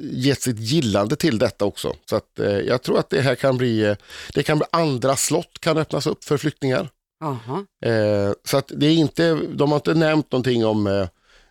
gett 0.00 0.42
sitt 0.42 0.58
gillande 0.60 1.16
till 1.16 1.38
detta 1.38 1.64
också. 1.64 1.92
Så 2.10 2.16
att, 2.16 2.38
eh, 2.38 2.46
jag 2.58 2.82
tror 2.82 2.98
att 2.98 3.10
det 3.10 3.20
här 3.20 3.34
kan 3.34 3.56
bli, 3.58 3.84
eh, 3.84 3.96
det 4.34 4.42
kan 4.42 4.58
bli 4.58 4.66
andra 4.72 5.16
slott 5.16 5.58
kan 5.60 5.78
öppnas 5.78 6.06
upp 6.06 6.24
för 6.24 6.36
flyktingar. 6.36 6.88
Jaha. 7.20 7.64
Eh, 7.84 8.32
så 8.44 8.56
att 8.56 8.72
det 8.76 8.86
är 8.86 8.92
inte, 8.94 9.34
de 9.34 9.70
har 9.70 9.76
inte 9.76 9.94
nämnt 9.94 10.32
någonting 10.32 10.66
om 10.66 10.86
eh, 10.86 11.06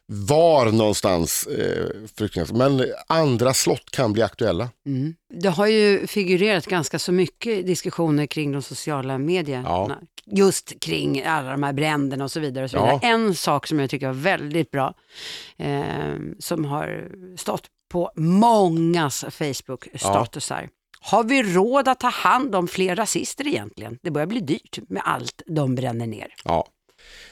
var 0.08 0.72
någonstans 0.72 1.48
eh, 1.48 1.88
flyktingar, 2.18 2.54
men 2.54 2.86
andra 3.08 3.54
slott 3.54 3.92
kan 3.92 4.14
bli 4.14 4.22
aktuella. 4.22 4.70
Mm. 4.86 5.16
Det 5.34 5.50
har 5.50 5.68
ju 5.68 6.08
figurerat 6.08 6.66
ganska 6.66 7.00
så 7.00 7.12
mycket 7.12 7.66
diskussioner 7.66 8.26
kring 8.26 8.52
de 8.52 8.62
sociala 8.62 9.18
medierna. 9.18 9.64
Ja. 9.70 9.92
Just 10.26 10.80
kring 10.80 11.24
alla 11.24 11.52
de 11.52 11.64
här 11.64 11.74
bränderna 11.74 12.24
och 12.24 12.32
så 12.32 12.40
vidare. 12.40 12.64
Och 12.64 12.72
så 12.72 12.78
Ja. 12.78 12.86
vidare. 12.86 13.14
En 13.14 13.36
sak 13.36 13.68
som 13.68 13.80
jag 13.80 13.90
tycker 13.90 14.08
var 14.08 14.14
väldigt 14.14 14.72
bra, 14.72 14.94
eh, 15.58 15.84
som 16.40 16.66
har 16.66 17.08
stått 17.38 17.68
på 17.92 18.12
mångas 18.16 19.26
Facebook-statusar. 19.32 20.70
Har 21.02 21.24
vi 21.24 21.44
råd 21.44 21.88
att 21.88 22.00
ta 22.00 22.08
hand 22.10 22.56
om 22.56 22.68
fler 22.68 22.96
rasister 22.96 23.48
egentligen? 23.48 23.98
Det 24.04 24.12
börjar 24.12 24.28
bli 24.28 24.40
dyrt 24.40 24.80
med 24.90 25.02
allt 25.06 25.42
de 25.48 25.76
bränner 25.76 26.08
ner. 26.08 26.28
Ja. 26.44 26.68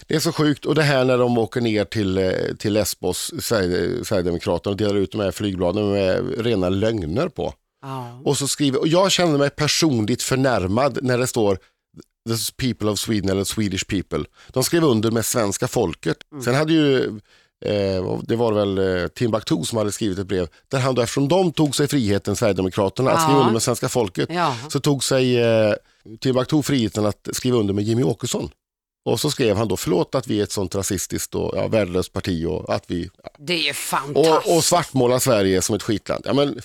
Det 0.07 0.15
är 0.15 0.19
så 0.19 0.31
sjukt 0.31 0.65
och 0.65 0.75
det 0.75 0.83
här 0.83 1.05
när 1.05 1.17
de 1.17 1.37
åker 1.37 1.61
ner 1.61 1.85
till, 1.85 2.17
eh, 2.17 2.31
till 2.59 2.73
Lesbos, 2.73 3.31
Sverige- 3.39 4.05
Sverigedemokraterna 4.05 4.71
och 4.71 4.77
delar 4.77 4.95
ut 4.95 5.11
de 5.11 5.21
här 5.21 5.31
flygbladen 5.31 5.91
med 5.91 6.33
rena 6.45 6.69
lögner 6.69 7.27
på. 7.27 7.53
Ja. 7.81 8.21
Och 8.25 8.37
så 8.37 8.47
skriver, 8.47 8.79
och 8.79 8.87
jag 8.87 9.11
känner 9.11 9.37
mig 9.37 9.49
personligt 9.49 10.23
förnärmad 10.23 10.99
när 11.01 11.17
det 11.17 11.27
står 11.27 11.57
The 12.29 12.53
people 12.67 12.89
of 12.89 12.99
Sweden 12.99 13.29
eller 13.29 13.43
Swedish 13.43 13.87
people. 13.87 14.25
De 14.47 14.63
skrev 14.63 14.83
under 14.83 15.11
med 15.11 15.25
svenska 15.25 15.67
folket. 15.67 16.17
Sen 16.43 16.55
hade 16.55 16.73
ju, 16.73 17.03
eh, 17.65 18.19
det 18.23 18.35
var 18.35 18.53
väl 18.53 18.77
eh, 18.77 19.07
Timbuktu 19.07 19.63
som 19.63 19.77
hade 19.77 19.91
skrivit 19.91 20.19
ett 20.19 20.27
brev 20.27 20.47
där 20.67 20.79
han 20.79 20.95
då, 20.95 21.01
eftersom 21.01 21.27
de 21.27 21.51
tog 21.51 21.75
sig 21.75 21.87
friheten, 21.87 22.35
Sverigedemokraterna, 22.35 23.11
att 23.11 23.21
skriva 23.21 23.37
Ja. 23.37 23.41
under 23.41 23.53
med 23.53 23.61
svenska 23.61 23.89
folket, 23.89 24.29
Ja. 24.31 24.55
så 24.69 24.79
tog 24.79 25.03
sig 25.03 25.39
eh, 25.39 25.73
Timbuktu 26.19 26.61
friheten 26.61 27.05
att 27.05 27.27
skriva 27.33 27.57
under 27.57 27.73
med 27.73 27.83
Jimmy 27.83 28.03
Åkesson. 28.03 28.49
Och 29.05 29.19
så 29.19 29.31
skrev 29.31 29.57
han 29.57 29.67
då, 29.67 29.77
förlåt 29.77 30.15
att 30.15 30.27
vi 30.27 30.39
är 30.39 30.43
ett 30.43 30.51
sånt 30.51 30.75
rasistiskt 30.75 31.35
och 31.35 31.53
ja, 31.57 31.67
värdelöst 31.67 32.13
parti 32.13 32.45
och 32.45 32.73
att 32.75 32.83
vi, 32.87 33.09
Det 33.39 33.53
är 33.53 33.57
ju 33.67 33.73
fantastiskt. 33.73 34.47
och, 34.47 34.55
och 34.57 34.63
svartmålar 34.63 35.19
Sverige 35.19 35.61
som 35.61 35.75
ett 35.75 35.83
skitland. 35.83 36.23
Ja, 36.27 36.33
men 36.33 36.61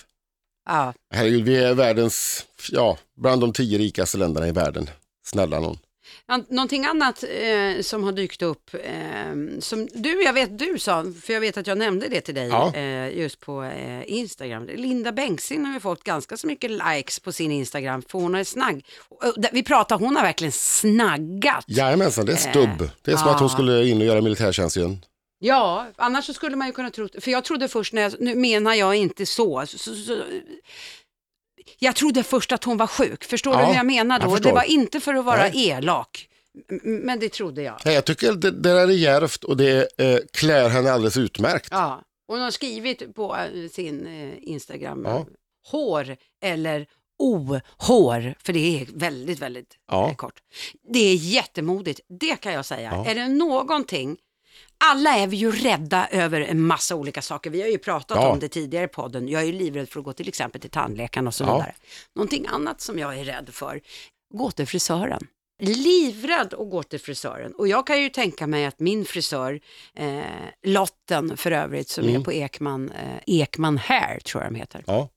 Ja. 0.68 0.94
Herregud, 1.14 1.44
vi 1.44 1.56
är 1.56 1.74
världens, 1.74 2.46
ja, 2.72 2.98
bland 3.16 3.40
de 3.40 3.52
tio 3.52 3.78
rikaste 3.78 4.18
länderna 4.18 4.48
i 4.48 4.52
världen. 4.52 4.90
Snälla 5.26 5.60
någon. 5.60 5.78
Nå- 6.28 6.44
Någonting 6.48 6.84
annat 6.84 7.24
eh, 7.24 7.82
som 7.82 8.04
har 8.04 8.12
dykt 8.12 8.42
upp, 8.42 8.70
eh, 8.74 9.58
som 9.60 9.88
du, 9.94 10.22
jag 10.22 10.32
vet 10.32 10.58
du 10.58 10.78
sa, 10.78 11.04
för 11.22 11.32
jag 11.32 11.40
vet 11.40 11.56
att 11.56 11.66
jag 11.66 11.78
nämnde 11.78 12.08
det 12.08 12.20
till 12.20 12.34
dig 12.34 12.48
Ja. 12.48 12.74
eh, 12.74 13.18
just 13.18 13.40
på 13.40 13.62
eh, 13.62 14.02
Instagram. 14.12 14.66
Linda 14.66 15.12
Bengtzing 15.12 15.64
har 15.64 15.74
ju 15.74 15.80
fått 15.80 16.04
ganska 16.04 16.36
så 16.36 16.46
mycket 16.46 16.70
likes 16.70 17.20
på 17.20 17.32
sin 17.32 17.52
Instagram, 17.52 18.02
för 18.08 18.18
hon 18.18 18.34
är 18.34 18.44
snagg. 18.44 18.84
Och, 19.08 19.24
och, 19.24 19.40
där- 19.40 19.50
vi 19.52 19.62
pratar, 19.62 19.98
hon 19.98 20.16
har 20.16 20.22
verkligen 20.22 20.52
snaggat. 20.52 21.64
Jajamensan, 21.66 22.26
det 22.26 22.32
är 22.32 22.36
stubb. 22.36 22.88
Det 23.02 23.10
är 23.12 23.16
som 23.16 23.28
ja. 23.28 23.34
att 23.34 23.40
hon 23.40 23.50
skulle 23.50 23.86
in 23.88 24.00
och 24.00 24.06
göra 24.06 24.20
militärtjänst 24.20 24.76
igen. 24.76 25.04
Ja, 25.38 25.86
annars 25.96 26.24
så 26.24 26.32
skulle 26.34 26.56
man 26.56 26.66
ju 26.66 26.72
kunna 26.72 26.90
tro, 26.90 27.08
för 27.20 27.30
jag 27.30 27.44
trodde 27.44 27.68
först, 27.68 27.92
när 27.92 28.02
jag, 28.02 28.12
nu 28.20 28.34
menar 28.34 28.74
jag 28.74 28.94
inte 28.94 29.26
så, 29.26 29.64
så, 29.66 29.94
så 29.94 30.16
jag 31.78 31.96
trodde 31.96 32.22
först 32.22 32.52
att 32.52 32.64
hon 32.64 32.76
var 32.76 32.86
sjuk, 32.86 33.24
förstår 33.24 33.52
Ja, 33.54 33.60
du 33.60 33.66
hur 33.66 33.74
jag 33.74 33.86
menar 33.86 34.20
jag 34.20 34.28
då? 34.28 34.34
förstår. 34.34 34.50
det 34.50 34.54
var 34.54 34.62
inte 34.64 35.00
för 35.00 35.14
att 35.14 35.24
vara 35.24 35.38
Nej. 35.42 35.68
elak, 35.68 36.28
men 36.82 37.18
det 37.20 37.28
trodde 37.28 37.62
jag. 37.62 37.80
Nej, 37.84 37.94
jag 37.94 38.04
tycker 38.04 38.32
det, 38.32 38.50
det 38.50 38.72
där 38.72 38.74
är 38.88 38.88
djärvt 38.88 39.44
och 39.44 39.56
det 39.56 39.88
eh, 40.00 40.18
klär 40.32 40.68
henne 40.68 40.92
alldeles 40.92 41.16
utmärkt. 41.16 41.68
Ja, 41.70 42.02
hon 42.26 42.40
har 42.40 42.50
skrivit 42.50 43.14
på 43.14 43.36
eh, 43.36 43.68
sin 43.70 44.06
eh, 44.06 44.34
Instagram, 44.42 45.02
Ja. 45.04 45.16
eh, 45.18 45.24
hår 45.70 46.16
eller 46.44 46.86
ohår, 47.18 48.34
för 48.38 48.52
det 48.52 48.80
är 48.80 48.86
väldigt, 48.94 49.38
väldigt 49.38 49.74
Ja. 49.90 50.08
eh, 50.10 50.14
kort. 50.14 50.34
Det 50.92 50.98
är 50.98 51.14
jättemodigt, 51.14 52.00
det 52.20 52.36
kan 52.40 52.52
jag 52.52 52.64
säga. 52.64 52.90
Ja. 52.94 53.06
Är 53.10 53.14
det 53.14 53.28
någonting, 53.28 54.16
alla 54.78 55.16
är 55.16 55.26
vi 55.26 55.36
ju 55.36 55.50
rädda 55.52 56.08
över 56.10 56.40
en 56.40 56.60
massa 56.60 56.94
olika 56.96 57.22
saker. 57.22 57.50
Vi 57.50 57.60
har 57.62 57.68
ju 57.68 57.78
pratat 57.78 58.18
Ja. 58.20 58.28
om 58.30 58.38
det 58.38 58.48
tidigare 58.48 58.84
i 58.84 58.88
podden. 58.88 59.28
Jag 59.28 59.42
är 59.42 59.46
ju 59.46 59.52
livrädd 59.52 59.88
för 59.88 60.00
att 60.00 60.04
gå 60.04 60.12
till 60.12 60.28
exempel 60.28 60.60
till 60.60 60.70
tandläkaren 60.70 61.26
och 61.26 61.34
så 61.34 61.44
Ja. 61.44 61.56
vidare. 61.56 61.74
Någonting 62.14 62.46
annat 62.46 62.80
som 62.80 62.98
jag 62.98 63.18
är 63.18 63.24
rädd 63.24 63.48
för, 63.52 63.80
gå 64.34 64.50
till 64.50 64.66
frisören. 64.66 65.26
Livrädd 65.62 66.54
att 66.54 66.70
gå 66.70 66.82
till 66.82 67.00
frisören. 67.00 67.52
Och 67.54 67.68
jag 67.68 67.86
kan 67.86 68.02
ju 68.02 68.08
tänka 68.08 68.46
mig 68.46 68.64
att 68.66 68.80
min 68.80 69.04
frisör, 69.04 69.60
eh, 69.94 70.20
Lotten 70.62 71.36
för 71.36 71.50
övrigt, 71.50 71.88
som 71.88 72.04
Mm. 72.04 72.20
är 72.20 72.24
på 72.24 72.32
Ekman, 72.32 72.90
eh, 72.90 73.18
Ekman 73.26 73.78
Hair 73.78 74.20
tror 74.20 74.42
jag 74.44 74.52
de 74.52 74.58
heter. 74.58 74.84
Ja. 74.86 75.08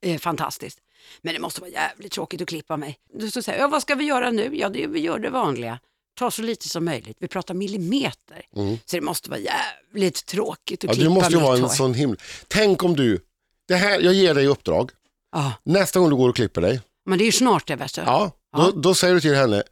Eh, 0.00 0.18
fantastiskt. 0.18 0.78
Men 1.22 1.34
det 1.34 1.40
måste 1.40 1.60
vara 1.60 1.70
jävligt 1.70 2.12
tråkigt 2.12 2.42
att 2.42 2.48
klippa 2.48 2.76
mig. 2.76 2.98
Du 3.14 3.30
så 3.30 3.42
säger, 3.42 3.58
ja, 3.58 3.68
vad 3.68 3.82
ska 3.82 3.94
vi 3.94 4.04
göra 4.04 4.30
nu? 4.30 4.50
Ja, 4.56 4.68
det, 4.68 4.86
vi 4.86 5.00
gör 5.00 5.18
det 5.18 5.30
vanliga. 5.30 5.78
Ta 6.20 6.30
så 6.30 6.42
lite 6.42 6.68
som 6.68 6.84
möjligt. 6.84 7.16
Vi 7.20 7.28
pratar 7.28 7.54
millimeter. 7.54 8.42
Mm. 8.56 8.76
Så 8.86 8.96
det 8.96 9.00
måste 9.00 9.30
vara 9.30 9.40
jävligt 9.40 10.26
tråkigt 10.26 10.84
att 10.84 10.88
Ja, 10.88 10.94
klippa 10.94 11.08
du 11.08 11.14
måste 11.14 11.32
ju 11.32 11.40
vara 11.40 11.56
en 11.56 11.62
hår. 11.62 11.68
sån 11.68 11.94
himla... 11.94 12.16
Tänk 12.48 12.84
om 12.84 12.96
du, 12.96 13.20
det 13.68 13.74
här, 13.76 14.00
jag 14.00 14.14
ger 14.14 14.34
dig 14.34 14.46
uppdrag, 14.46 14.90
Ja, 15.32 15.52
nästa 15.62 16.00
gång 16.00 16.10
du 16.10 16.16
går 16.16 16.28
och 16.28 16.36
klipper 16.36 16.60
dig, 16.60 16.80
men 17.06 17.18
det 17.18 17.24
är 17.24 17.26
ju 17.26 17.32
snart 17.32 17.66
det 17.66 17.76
värsta. 17.76 18.02
ja, 18.02 18.32
Ja. 18.52 18.58
Då, 18.58 18.80
då 18.80 18.94
säger 18.94 19.14
du 19.14 19.20
till 19.20 19.34
henne, 19.34 19.62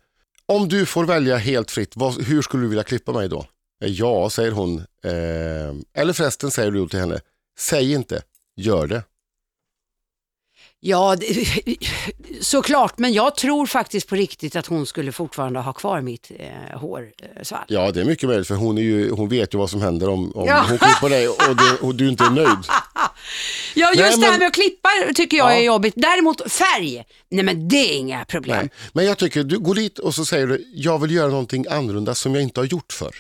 om 0.47 0.69
du 0.69 0.87
får 0.87 1.05
välja 1.05 1.37
helt 1.37 1.71
fritt, 1.71 1.93
vad, 1.97 2.23
hur 2.25 2.43
skulle 2.43 2.63
du 2.63 2.69
vilja 2.69 2.85
klippa 2.85 3.13
mig 3.13 3.29
då? 3.29 3.47
Eh, 3.85 3.91
Ja, 3.91 4.31
säger 4.31 4.51
hon. 4.53 4.79
Eh, 5.05 6.03
eller 6.03 6.13
förresten 6.13 6.51
säger 6.51 6.71
du 6.71 6.89
till 6.89 6.99
henne, 7.01 7.21
säg 7.59 7.93
inte, 7.93 8.23
gör 8.57 8.87
det. 8.87 9.03
Ja, 10.81 11.17
det, 11.17 11.47
såklart, 12.41 12.99
men 12.99 13.13
jag 13.13 13.37
tror 13.37 13.67
faktiskt 13.67 14.09
på 14.09 14.15
riktigt 14.15 14.57
att 14.57 14.67
hon 14.67 14.87
skulle 14.87 15.13
fortfarande 15.13 15.61
ha 15.61 15.73
kvar 15.73 16.01
mitt 16.01 16.31
eh, 16.39 16.79
hårsvall. 16.79 17.65
Ja, 17.69 17.91
det 17.91 18.01
är 18.01 18.05
mycket 18.05 18.29
möjligt 18.29 18.49
för 18.49 18.55
hon, 18.55 18.79
är 18.79 18.83
ju, 18.83 19.11
hon 19.11 19.29
vet 19.29 19.55
ju 19.55 19.59
vad 19.59 19.71
som 19.71 19.83
händer 19.83 20.09
om, 20.09 20.33
om 20.37 20.47
Ja. 20.47 20.65
hon 20.69 20.79
klipper 20.79 21.09
dig 21.09 21.29
och, 21.29 21.37
det, 21.57 21.87
och 21.87 21.95
du 21.95 22.09
inte 22.09 22.25
är 22.25 22.31
nöjd. 22.31 22.49
Ja, 23.75 23.89
just 23.89 24.01
Nej, 24.01 24.11
det 24.17 24.25
här 24.25 24.31
men- 24.31 24.39
med 24.39 24.47
att 24.49 24.55
klippa 24.55 24.89
tycker 25.15 25.37
jag 25.37 25.51
Ja. 25.53 25.55
är 25.57 25.63
jobbigt. 25.63 25.95
Däremot 25.97 26.53
färg, 26.53 27.05
nej 27.31 27.45
men 27.45 27.69
det 27.69 27.77
är 27.95 27.97
inga 27.99 28.25
problem. 28.25 28.57
Nej. 28.57 28.71
Men 28.93 29.05
jag 29.05 29.19
tycker, 29.19 29.45
du 29.45 29.59
går 29.59 29.75
dit 29.75 29.99
och 29.99 30.15
så 30.15 30.25
säger 30.25 30.47
du, 30.47 30.65
jag 30.75 30.99
vill 30.99 31.11
göra 31.11 31.29
någonting 31.29 31.65
annorlunda 31.71 32.15
som 32.15 32.35
jag 32.35 32.43
inte 32.43 32.61
har 32.61 32.65
gjort 32.65 32.93
för. 32.93 33.11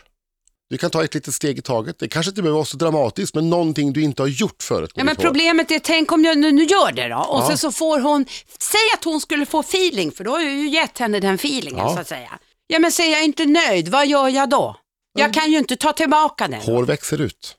Du 0.70 0.78
kan 0.78 0.90
ta 0.90 1.04
ett 1.04 1.14
litet 1.14 1.35
steg 1.35 1.59
i 1.59 1.62
taget. 1.62 1.98
Det 1.98 2.09
kanske 2.09 2.31
inte 2.31 2.42
behöver 2.42 2.54
vara 2.57 2.64
så 2.64 2.76
dramatiskt, 2.76 3.35
men 3.35 3.50
någonting 3.50 3.92
du 3.92 4.02
inte 4.02 4.22
har 4.22 4.28
gjort 4.28 4.62
förut. 4.62 4.90
Ja, 4.94 5.04
men 5.04 5.16
problemet 5.16 5.70
är, 5.70 5.78
tänk 5.78 6.12
om 6.12 6.24
jag 6.24 6.38
nu, 6.38 6.52
nu 6.52 6.64
gör 6.64 6.92
det 6.92 7.09
då 7.09 7.16
och 7.16 7.40
Ja. 7.42 7.46
sen 7.48 7.59
så 7.59 7.72
får 7.72 8.00
hon, 8.00 8.26
säg 8.59 8.81
att 8.94 9.04
hon 9.04 9.20
skulle 9.20 9.46
få 9.46 9.61
feeling, 9.61 10.12
för 10.12 10.24
då 10.24 10.31
har 10.31 10.40
jag 10.40 10.52
ju 10.52 10.68
gett 10.68 10.98
henne 10.98 11.20
den 11.20 11.35
feelingen 11.35 11.78
Ja. 11.87 11.94
så 11.94 12.00
att 12.00 12.09
säga. 12.09 12.38
Ja 12.66 12.78
men 12.78 12.92
säger 12.92 13.11
jag 13.16 13.24
inte 13.24 13.46
nöjd, 13.46 13.88
vad 13.88 14.07
gör 14.07 14.28
jag 14.28 14.50
då? 14.50 14.76
Jag 15.18 15.35
kan 15.35 15.52
ju 15.52 15.59
inte 15.59 15.76
ta 15.76 15.92
tillbaka 15.92 16.48
den. 16.48 16.61
Hår 16.61 16.83
växer 16.85 17.20
ut. 17.20 17.54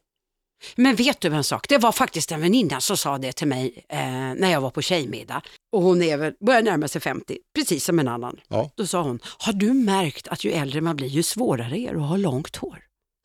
Men 0.75 0.95
vet 0.95 1.21
du 1.21 1.27
en 1.33 1.43
sak? 1.43 1.69
Det 1.69 1.77
var 1.77 1.91
faktiskt 1.91 2.31
en 2.31 2.41
väninna 2.41 2.81
som 2.81 2.97
sa 2.97 3.17
det 3.17 3.31
till 3.31 3.47
mig 3.47 3.85
eh, 3.89 3.99
när 4.35 4.51
jag 4.51 4.61
var 4.61 4.69
på 4.69 4.81
tjejmiddag. 4.81 5.41
Och 5.71 5.81
hon 5.81 6.01
är 6.01 6.17
väl, 6.17 6.33
börjar 6.45 6.61
närma 6.61 6.87
sig 6.87 7.01
50, 7.01 7.37
precis 7.55 7.85
som 7.85 7.99
en 7.99 8.07
annan. 8.07 8.39
Ja. 8.47 8.71
Då 8.75 8.87
sa 8.87 9.01
hon, 9.01 9.19
har 9.23 9.53
du 9.53 9.73
märkt 9.73 10.27
att 10.27 10.43
ju 10.43 10.51
äldre 10.51 10.81
man 10.81 10.95
blir 10.95 11.07
ju 11.07 11.23
svårare 11.23 11.79
är 11.79 11.93
det 11.93 11.99
att 12.01 12.07
ha 12.09 12.17
långt 12.17 12.55
hår? 12.55 12.79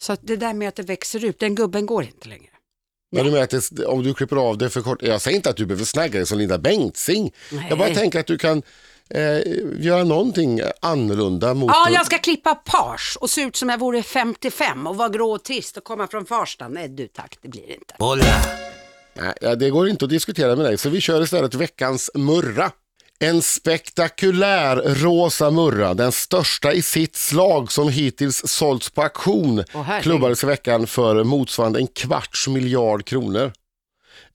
Så 0.04 0.12
att 0.12 0.20
det 0.22 0.36
där 0.36 0.54
med 0.54 0.68
att 0.68 0.74
det 0.74 0.82
växer 0.82 1.24
ut, 1.24 1.38
den 1.38 1.54
gubben 1.54 1.86
går 1.86 2.04
inte 2.04 2.28
längre. 2.28 2.50
Men 3.12 3.24
du 3.24 3.30
menar 3.30 3.44
att 3.44 3.70
det, 3.70 3.86
om 3.86 4.02
du 4.02 4.14
klipper 4.14 4.36
av 4.36 4.58
det 4.58 4.70
för 4.70 4.80
kort, 4.80 5.02
jag 5.02 5.20
säger 5.20 5.36
inte 5.36 5.50
att 5.50 5.56
du 5.56 5.66
behöver 5.66 5.84
snagga 5.84 6.12
dig 6.12 6.26
som 6.26 6.38
Linda 6.38 6.58
Bengtzing. 6.58 7.32
Nej. 7.52 7.66
Jag 7.68 7.78
bara 7.78 7.94
tänker 7.94 8.20
att 8.20 8.26
du 8.26 8.38
kan 8.38 8.62
eh, 9.10 9.38
göra 9.78 10.04
någonting 10.04 10.60
annorlunda 10.80 11.54
mot... 11.54 11.70
Ja, 11.74 11.88
jag 11.90 12.06
ska 12.06 12.18
klippa 12.18 12.54
page 12.54 13.16
och 13.20 13.30
se 13.30 13.42
ut 13.42 13.56
som 13.56 13.68
jag 13.68 13.78
vore 13.78 14.02
55 14.02 14.86
och 14.86 14.96
vara 14.96 15.08
grå 15.08 15.30
och 15.32 15.42
trist 15.42 15.76
och 15.76 15.84
komma 15.84 16.06
från 16.06 16.26
Farsta. 16.26 16.68
Nej 16.68 16.88
du 16.88 17.08
tack, 17.08 17.38
det 17.42 17.48
blir 17.48 17.66
det 17.66 17.74
inte. 17.74 17.94
Nej, 19.14 19.34
ja, 19.40 19.54
det 19.54 19.70
går 19.70 19.88
inte 19.88 20.04
att 20.04 20.10
diskutera 20.10 20.56
med 20.56 20.64
dig, 20.64 20.78
så 20.78 20.88
vi 20.88 21.00
kör 21.00 21.22
istället 21.22 21.54
veckans 21.54 22.10
murra. 22.14 22.72
En 23.24 23.42
spektakulär 23.42 24.76
rosa 24.76 25.50
murra, 25.50 25.94
den 25.94 26.12
största 26.12 26.72
i 26.72 26.82
sitt 26.82 27.16
slag 27.16 27.72
som 27.72 27.88
hittills 27.88 28.42
sålts 28.44 28.90
på 28.90 29.02
auktion, 29.02 29.64
herregud. 29.72 30.02
klubbades 30.02 30.44
i 30.44 30.46
veckan 30.46 30.86
för 30.86 31.24
motsvarande 31.24 31.78
en 31.78 31.86
kvarts 31.86 32.48
miljard 32.48 33.04
kronor. 33.04 33.52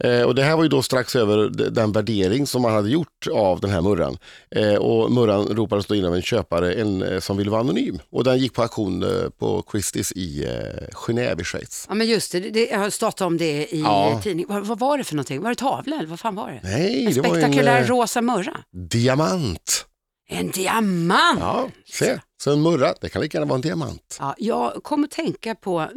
Eh, 0.03 0.21
och 0.21 0.35
det 0.35 0.43
här 0.43 0.55
var 0.55 0.63
ju 0.63 0.69
då 0.69 0.81
strax 0.81 1.15
över 1.15 1.49
den 1.69 1.91
värdering 1.91 2.47
som 2.47 2.61
man 2.61 2.73
hade 2.73 2.89
gjort 2.89 3.27
av 3.33 3.59
den 3.59 3.69
här 3.69 3.81
murran. 3.81 4.17
Eh, 4.55 4.73
och 4.75 5.11
murran 5.11 5.45
ropades 5.47 5.85
då 5.85 5.95
in 5.95 6.05
av 6.05 6.15
en 6.15 6.21
köpare 6.21 6.73
en, 6.73 7.01
eh, 7.03 7.19
som 7.19 7.37
ville 7.37 7.49
vara 7.51 7.61
anonym. 7.61 7.99
Och 8.11 8.23
den 8.23 8.37
gick 8.37 8.53
på 8.53 8.61
auktion 8.61 9.05
på 9.39 9.61
Christie's 9.71 10.13
i 10.15 10.43
eh, 10.45 10.95
Genève 10.95 11.41
i 11.41 11.43
Schweiz. 11.43 11.85
Ja 11.89 11.95
men 11.95 12.07
just 12.07 12.31
det, 12.31 12.39
det 12.39 12.67
jag 12.67 12.79
har 12.79 12.89
stått 12.89 13.21
om 13.21 13.37
det 13.37 13.75
i 13.75 13.81
Ja. 13.81 14.19
tidningen. 14.23 14.49
Vad, 14.55 14.65
vad 14.67 14.79
var 14.79 14.97
det 14.97 15.03
för 15.03 15.15
någonting? 15.15 15.41
Var 15.41 15.49
det 15.49 15.55
tavla 15.55 15.95
eller 15.95 16.07
vad 16.09 16.19
fan 16.19 16.35
var 16.35 16.47
det? 16.51 16.59
Nej, 16.69 17.05
en 17.05 17.13
det 17.13 17.21
var 17.21 17.35
en 17.35 17.41
spektakulär 17.41 17.83
rosa 17.83 18.21
murra. 18.21 18.57
diamant. 18.89 19.85
En 20.31 20.51
diamant! 20.51 21.39
Ja, 21.39 21.69
se. 21.85 22.19
Så 22.41 22.51
en 22.53 22.61
murra, 22.61 22.93
det 23.01 23.09
kan 23.09 23.21
lika 23.21 23.37
gärna 23.37 23.49
vara 23.49 23.55
en 23.55 23.61
diamant. 23.61 24.17
Ja, 24.19 24.35
jag 24.37 24.83
kommer 24.83 25.07
att 25.07 25.11
tänka 25.11 25.55
på, 25.55 25.87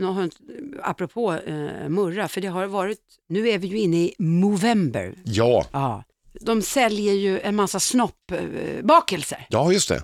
apropå 0.82 1.32
eh, 1.32 1.88
murra, 1.88 2.28
för 2.28 2.40
det 2.40 2.48
har 2.48 2.66
varit, 2.66 2.98
nu 3.28 3.48
är 3.48 3.58
vi 3.58 3.66
ju 3.66 3.78
inne 3.78 3.96
i 3.96 4.14
Movember. 4.18 5.14
Ja, 5.24 5.66
Ja. 5.72 6.04
De 6.40 6.62
säljer 6.62 7.14
ju 7.14 7.40
en 7.40 7.56
massa 7.56 7.80
snoppbakelser. 7.80 9.46
ja 9.48 9.72
just 9.72 9.88
det. 9.88 10.02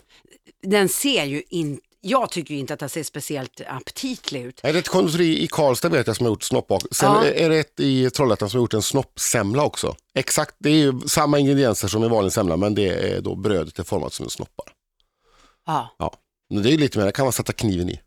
Den 0.62 0.88
ser 0.88 1.24
ju 1.24 1.42
inte, 1.48 1.82
jag 2.00 2.30
tycker 2.30 2.54
ju 2.54 2.60
inte 2.60 2.74
att 2.74 2.80
den 2.80 2.88
ser 2.88 3.02
speciellt 3.02 3.60
aptitlig 3.68 4.42
ut. 4.44 4.60
Är 4.62 4.72
det 4.72 4.78
ett 4.78 4.88
konditori 4.88 5.42
i 5.42 5.48
Karlstad 5.48 5.88
vet 5.88 6.06
jag 6.06 6.16
som 6.16 6.26
har 6.26 6.30
gjort 6.32 6.42
snoppbak. 6.42 6.82
Sen 6.90 7.12
Ja. 7.12 7.24
är 7.24 7.48
det 7.48 7.58
ett 7.58 7.80
i 7.80 8.10
Trollhättan 8.10 8.50
som 8.50 8.58
har 8.58 8.62
gjort 8.62 8.74
en 8.74 8.82
snoppsemla 8.82 9.62
också. 9.64 9.96
Exakt, 10.14 10.54
det 10.58 10.70
är 10.70 10.74
ju 10.74 11.00
samma 11.06 11.38
ingredienser 11.38 11.88
som 11.88 12.04
i 12.04 12.08
vanlig 12.08 12.32
semla 12.32 12.56
men 12.56 12.74
det 12.74 12.88
är 13.12 13.20
då 13.20 13.34
brödet 13.34 13.78
är 13.78 13.82
format 13.84 14.12
som 14.12 14.24
en 14.24 14.30
snoppar. 14.30 14.66
Ja, 15.66 15.94
Ja. 15.98 16.14
Men 16.50 16.62
det 16.62 16.68
är 16.68 16.70
ju 16.70 16.78
lite 16.78 16.98
mer, 16.98 17.06
det 17.06 17.12
kan 17.12 17.26
man 17.26 17.32
sätta 17.32 17.52
kniven 17.52 17.90
i. 17.90 18.00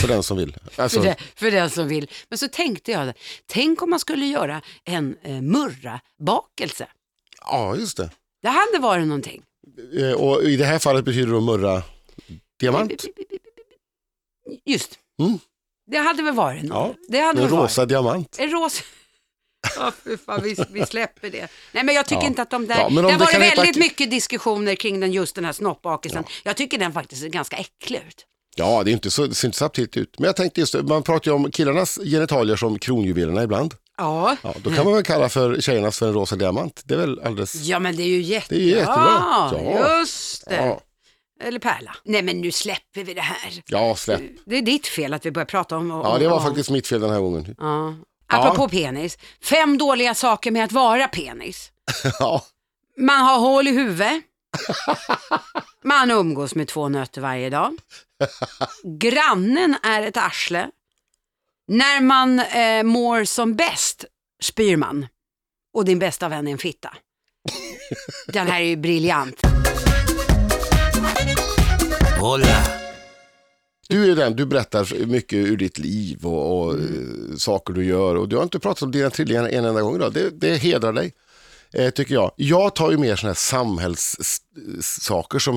För 0.00 0.08
den 0.08 0.22
som 0.22 0.36
vill. 0.36 0.56
Alltså, 0.76 1.00
för, 1.00 1.06
det, 1.08 1.16
för 1.34 1.50
den 1.50 1.70
som 1.70 1.88
vill. 1.88 2.10
Men 2.28 2.38
så 2.38 2.48
tänkte 2.48 2.90
jag, 2.92 3.12
tänk 3.46 3.82
om 3.82 3.90
man 3.90 4.00
skulle 4.00 4.26
göra 4.26 4.62
en 4.84 5.16
eh, 5.22 5.40
murra-bakelse. 5.40 6.86
Ja, 7.40 7.76
just 7.76 7.96
det. 7.96 8.10
Det 8.42 8.48
hade 8.48 8.78
varit 8.78 9.06
någonting. 9.06 9.42
Eh, 10.00 10.12
Och 10.12 10.42
i 10.42 10.56
det 10.56 10.64
här 10.64 10.78
fallet 10.78 11.04
betyder 11.04 11.32
då 11.32 11.40
murra 11.40 11.82
diamant. 12.60 13.04
Just. 14.64 14.98
Mm. 15.22 15.38
Det 15.90 15.98
hade 15.98 16.22
väl 16.22 16.34
varit 16.34 16.62
något. 16.64 16.72
Ja, 16.76 16.94
det 17.08 17.20
hade 17.20 17.42
En 17.42 17.48
rosa 17.48 17.80
varit. 17.80 17.88
diamant. 17.88 18.36
En 18.38 18.50
rosa. 18.50 18.82
Ja, 19.78 19.92
fy 20.04 20.16
fan, 20.16 20.42
vi, 20.42 20.56
vi 20.70 20.86
släpper 20.86 21.30
det. 21.30 21.48
Nej, 21.72 21.84
men 21.84 21.94
jag 21.94 22.06
tycker 22.06 22.22
Ja. 22.22 22.26
inte 22.26 22.42
att 22.42 22.50
de 22.50 22.66
där... 22.66 22.76
Ja, 22.78 22.88
men 22.88 23.04
det 23.04 23.16
varit 23.16 23.30
kan 23.30 23.42
heta- 23.42 23.56
väldigt 23.56 23.76
mycket 23.76 24.10
diskussioner 24.10 24.74
kring 24.74 25.00
den, 25.00 25.12
just 25.12 25.34
den 25.34 25.44
här 25.44 25.52
snoppbakelsen. 25.52 26.24
Jag 26.44 26.56
tycker 26.56 26.78
den 26.78 26.92
faktiskt 26.92 27.24
är 27.24 27.28
ganska 27.28 27.56
äcklig 27.56 27.98
ut. 28.08 28.26
Ja, 28.56 28.82
det, 28.84 28.90
är 28.90 28.92
inte 28.92 29.10
så, 29.10 29.26
det 29.26 29.34
ser 29.34 29.48
inte 29.48 29.58
så 29.58 29.64
aptitligt 29.64 29.96
ut. 29.96 30.18
Men 30.18 30.26
jag 30.26 30.36
tänkte 30.36 30.60
just 30.60 30.74
man 30.82 31.02
pratar 31.02 31.30
ju 31.30 31.34
om 31.34 31.50
killarnas 31.50 31.98
genitalier 32.04 32.56
som 32.56 32.78
kronjuvelerna 32.78 33.42
ibland. 33.42 33.74
Ja. 33.96 34.36
Ja, 34.42 34.54
då 34.62 34.70
kan 34.70 34.84
man 34.84 34.94
väl 34.94 35.02
kalla 35.04 35.28
för 35.28 35.60
tjejernas 35.60 35.98
för 35.98 36.06
en 36.08 36.14
rosa 36.14 36.36
diamant. 36.36 36.82
Det 36.84 36.94
är 36.94 36.98
väl 36.98 37.20
alldeles... 37.20 37.54
Ja, 37.54 37.78
men 37.78 37.96
det 37.96 38.02
är 38.02 38.06
ju 38.08 38.20
jätte... 38.22 38.54
Det 38.54 38.60
är 38.60 38.64
jättebra. 38.66 38.94
Ja, 38.96 39.50
Ja. 39.64 39.98
just 39.98 40.44
det. 40.46 40.56
Ja, 40.56 40.80
Eller 41.40 41.58
pärla. 41.58 41.96
Nej, 42.04 42.22
men 42.22 42.40
nu 42.40 42.52
släpper 42.52 43.04
vi 43.04 43.14
det 43.14 43.20
här. 43.20 43.62
ja 43.66 43.96
släpp. 43.96 44.20
Det 44.46 44.56
är 44.56 44.62
ditt 44.62 44.86
fel 44.86 45.14
att 45.14 45.26
vi 45.26 45.30
börjar 45.30 45.46
prata 45.46 45.76
om... 45.76 45.90
Ja, 45.90 46.16
det 46.18 46.28
var 46.28 46.36
om- 46.36 46.42
faktiskt 46.44 46.70
mitt 46.70 46.86
fel 46.86 47.00
den 47.00 47.10
här 47.10 47.20
gången. 47.20 47.54
Ja. 47.58 47.94
Apropå 48.28 48.68
penis. 48.68 49.18
Fem 49.42 49.78
dåliga 49.78 50.14
saker 50.14 50.50
med 50.50 50.64
att 50.64 50.72
vara 50.72 51.08
penis. 51.08 51.72
Ja, 52.18 52.44
Man 52.98 53.20
har 53.20 53.38
hål 53.38 53.68
i 53.68 53.70
huvudet. 53.70 54.22
Man 55.84 56.10
umgås 56.10 56.54
med 56.54 56.68
två 56.68 56.88
nötter 56.88 57.20
varje 57.20 57.50
dag. 57.50 57.76
Grannen 58.98 59.76
är 59.82 60.02
ett 60.02 60.16
arsle. 60.16 60.70
När 61.68 62.00
man 62.00 62.40
eh, 62.40 62.82
mår 62.82 63.24
som 63.24 63.54
bäst 63.54 64.04
spyr 64.42 64.76
man. 64.76 65.06
Och 65.72 65.84
din 65.84 65.98
bästa 65.98 66.28
vän 66.28 66.48
är 66.48 66.52
en 66.52 66.58
fitta. 66.58 66.94
Den 68.28 68.46
här 68.46 68.60
är 68.60 68.64
ju 68.64 68.76
briljant. 68.76 69.42
Du 73.88 74.12
är 74.12 74.16
den, 74.16 74.36
du 74.36 74.46
berättar 74.46 75.06
mycket 75.06 75.36
ur 75.36 75.56
ditt 75.56 75.78
liv 75.78 76.26
och, 76.26 76.60
och 76.60 76.72
eh, 76.74 76.80
saker 77.38 77.72
du 77.74 77.84
gör. 77.84 78.14
Och 78.16 78.28
du 78.28 78.36
har 78.36 78.42
inte 78.42 78.58
pratat 78.58 78.82
om 78.82 78.90
dina 78.90 79.10
trillingar 79.10 79.48
en 79.48 79.64
enda 79.64 79.82
gång 79.82 79.96
idag. 79.96 80.12
Det, 80.12 80.30
det 80.30 80.56
hedrar 80.56 80.92
dig. 80.92 81.12
Eh, 81.72 81.90
tycker 81.90 82.14
jag. 82.14 82.32
Jag 82.36 82.74
tar 82.74 82.90
ju 82.90 82.98
mer 82.98 83.16
sådana 83.16 83.30
här 83.30 83.34
samhällssaker 83.34 85.38
som 85.38 85.56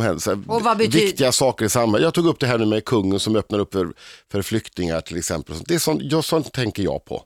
betyder- 0.75 0.99
Viktiga 1.05 1.31
saker 1.31 1.65
i 1.65 1.69
samhället. 1.69 2.03
Jag 2.03 2.13
tog 2.13 2.25
upp 2.25 2.39
det 2.39 2.47
här 2.47 2.57
nu 2.57 2.65
med 2.65 2.85
kungen 2.85 3.19
som 3.19 3.35
öppnar 3.35 3.59
upp 3.59 3.73
för, 3.73 3.87
för 4.31 4.41
flyktingar 4.41 5.01
till 5.01 5.17
exempel. 5.17 5.55
Det 5.65 5.75
är 5.75 5.79
sånt, 5.79 6.01
ja, 6.03 6.21
sånt 6.21 6.53
tänker 6.53 6.83
jag 6.83 7.05
på. 7.05 7.23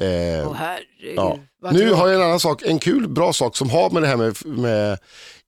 Eh, 0.00 0.06
herregud. 0.54 1.14
Ja. 1.16 1.38
Nu 1.72 1.92
har 1.92 2.08
jag 2.08 2.16
en 2.16 2.22
annan 2.26 2.40
sak, 2.40 2.62
en 2.62 2.78
kul, 2.78 3.08
bra 3.08 3.32
sak 3.32 3.56
som 3.56 3.70
har 3.70 3.90
med 3.90 4.02
det 4.02 4.06
här 4.08 4.16
med, 4.16 4.46
med 4.46 4.98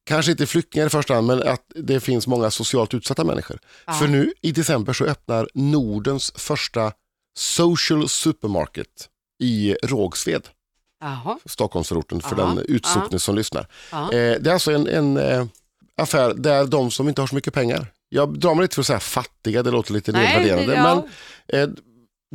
kanske 0.06 0.32
inte 0.32 0.46
flyktingar 0.46 0.86
i 0.86 0.90
första 0.90 1.14
hand, 1.14 1.26
men 1.26 1.42
att 1.42 1.62
det 1.74 2.00
finns 2.00 2.26
många 2.26 2.50
socialt 2.50 2.94
utsatta 2.94 3.24
människor. 3.24 3.58
För 3.98 4.06
nu 4.06 4.32
i 4.40 4.52
december 4.52 4.92
så 4.92 5.04
öppnar 5.04 5.48
Nordens 5.54 6.32
första 6.36 6.92
social 7.36 8.08
supermarket 8.08 9.08
i 9.42 9.76
Rågsved, 9.82 10.48
Jaha. 11.00 11.38
Stockholmsförorten, 11.44 12.20
för 12.20 12.40
Aha. 12.40 12.54
den 12.54 12.64
utsocknes 12.68 13.24
som 13.24 13.34
lyssnar. 13.34 13.66
Ja. 13.92 14.12
Eh, 14.12 14.40
det 14.40 14.50
är 14.50 14.52
alltså 14.52 14.72
en, 14.72 14.86
en 14.86 15.16
eh, 15.16 15.46
affär 15.96 16.34
där 16.34 16.66
de 16.66 16.90
som 16.90 17.08
inte 17.08 17.22
har 17.22 17.26
så 17.26 17.34
mycket 17.34 17.54
pengar, 17.54 17.86
jag 18.08 18.38
drar 18.38 18.54
mig 18.54 18.62
lite 18.62 18.74
för 18.74 18.82
att 18.82 18.86
säga 18.86 19.00
fattiga, 19.00 19.62
det 19.62 19.70
låter 19.70 19.92
lite 19.92 20.12
Nej, 20.12 20.38
nedvärderande, 20.38 20.74
ja. 20.74 21.04
men 21.48 21.60
eh, 21.60 21.68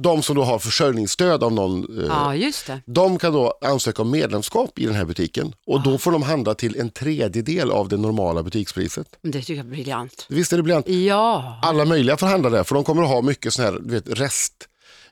de 0.01 0.23
som 0.23 0.35
då 0.35 0.43
har 0.43 0.59
försörjningsstöd 0.59 1.43
av 1.43 1.53
någon 1.53 1.99
eh, 1.99 2.05
ja, 2.05 2.35
just 2.35 2.67
det. 2.67 2.81
de 2.85 3.17
kan 3.17 3.33
då 3.33 3.53
ansöka 3.61 4.01
om 4.01 4.11
medlemskap 4.11 4.79
i 4.79 4.85
den 4.85 4.95
här 4.95 5.05
butiken 5.05 5.53
och 5.67 5.83
då 5.83 5.97
får 5.97 6.11
de 6.11 6.23
handla 6.23 6.53
till 6.55 6.79
en 6.79 6.89
tredjedel 6.89 7.71
av 7.71 7.89
det 7.89 7.97
normala 7.97 8.43
butikspriset. 8.43 9.07
Det 9.21 9.31
tycker 9.31 9.55
jag 9.55 9.65
är 9.65 9.69
briljant. 9.69 10.25
Visst 10.29 10.53
är 10.53 10.57
det 10.57 10.63
briljant? 10.63 10.87
Ja. 10.89 11.59
Alla 11.61 11.85
möjliga 11.85 12.17
får 12.17 12.27
handla 12.27 12.49
där 12.49 12.63
för 12.63 12.75
de 12.75 12.83
kommer 12.83 13.03
att 13.03 13.09
ha 13.09 13.21
mycket 13.21 13.53
sån 13.53 13.65
här 13.65 13.79
du 13.81 13.93
vet, 13.93 14.19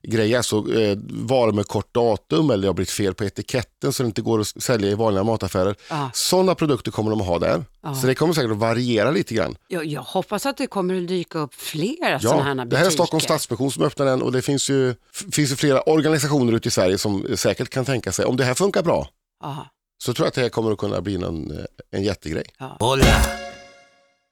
restgrejer, 0.02 0.38
alltså 0.38 0.74
eh, 0.74 0.98
varor 1.10 1.52
med 1.52 1.68
kort 1.68 1.94
datum 1.94 2.50
eller 2.50 2.62
det 2.62 2.68
har 2.68 2.74
blivit 2.74 2.92
fel 2.92 3.14
på 3.14 3.24
etiketten 3.24 3.94
så 3.94 4.04
det 4.04 4.08
inte 4.08 4.22
går 4.22 4.40
att 4.42 4.48
sälja 4.48 4.90
i 4.90 4.94
vanliga 4.96 5.24
mataffärer. 5.24 5.76
Ja. 5.90 6.12
Sådana 6.14 6.56
produkter 6.56 6.92
kommer 6.92 7.10
de 7.12 7.22
att 7.22 7.28
ha 7.28 7.40
där. 7.40 7.64
Så 8.02 8.08
det 8.08 8.16
kommer 8.16 8.34
säkert 8.34 8.52
att 8.52 8.58
variera 8.58 9.12
lite 9.12 9.34
grann. 9.34 9.56
Jag, 9.68 9.86
jag 9.86 10.02
hoppas 10.02 10.46
att 10.46 10.58
det 10.58 10.68
kommer 10.68 11.02
att 11.02 11.08
dyka 11.08 11.40
upp 11.40 11.54
flera 11.54 12.20
sådana 12.20 12.44
här 12.44 12.50
Ja, 12.50 12.56
butiker. 12.56 12.70
det 12.70 12.78
här 12.78 12.86
är 12.86 12.90
Stockholms 12.90 13.24
Stadsmission 13.24 13.72
som 13.72 13.84
öppnar 13.84 14.06
den 14.06 14.22
och 14.22 14.32
det 14.32 14.42
finns 14.42 14.70
ju, 14.70 14.96
finns 15.32 15.52
ju 15.52 15.56
flera 15.56 15.82
organisationer 15.82 16.54
ute 16.54 16.68
i 16.68 16.72
Sverige 16.72 16.98
som 16.98 17.26
säkert 17.36 17.70
kan 17.70 17.86
tänka 17.86 18.12
sig, 18.12 18.26
om 18.26 18.38
det 18.38 18.44
här 18.44 18.54
funkar 18.54 18.84
bra, 18.84 19.08
Ja. 19.44 19.68
så 20.04 20.14
tror 20.14 20.26
jag 20.26 20.28
att 20.30 20.36
det 20.36 20.42
här 20.42 20.50
kommer 20.50 20.72
att 20.72 20.78
kunna 20.78 21.02
bli 21.02 21.16
en, 21.16 21.52
en 21.92 22.04
jättegrej. 22.04 22.44
Ja. 22.60 22.98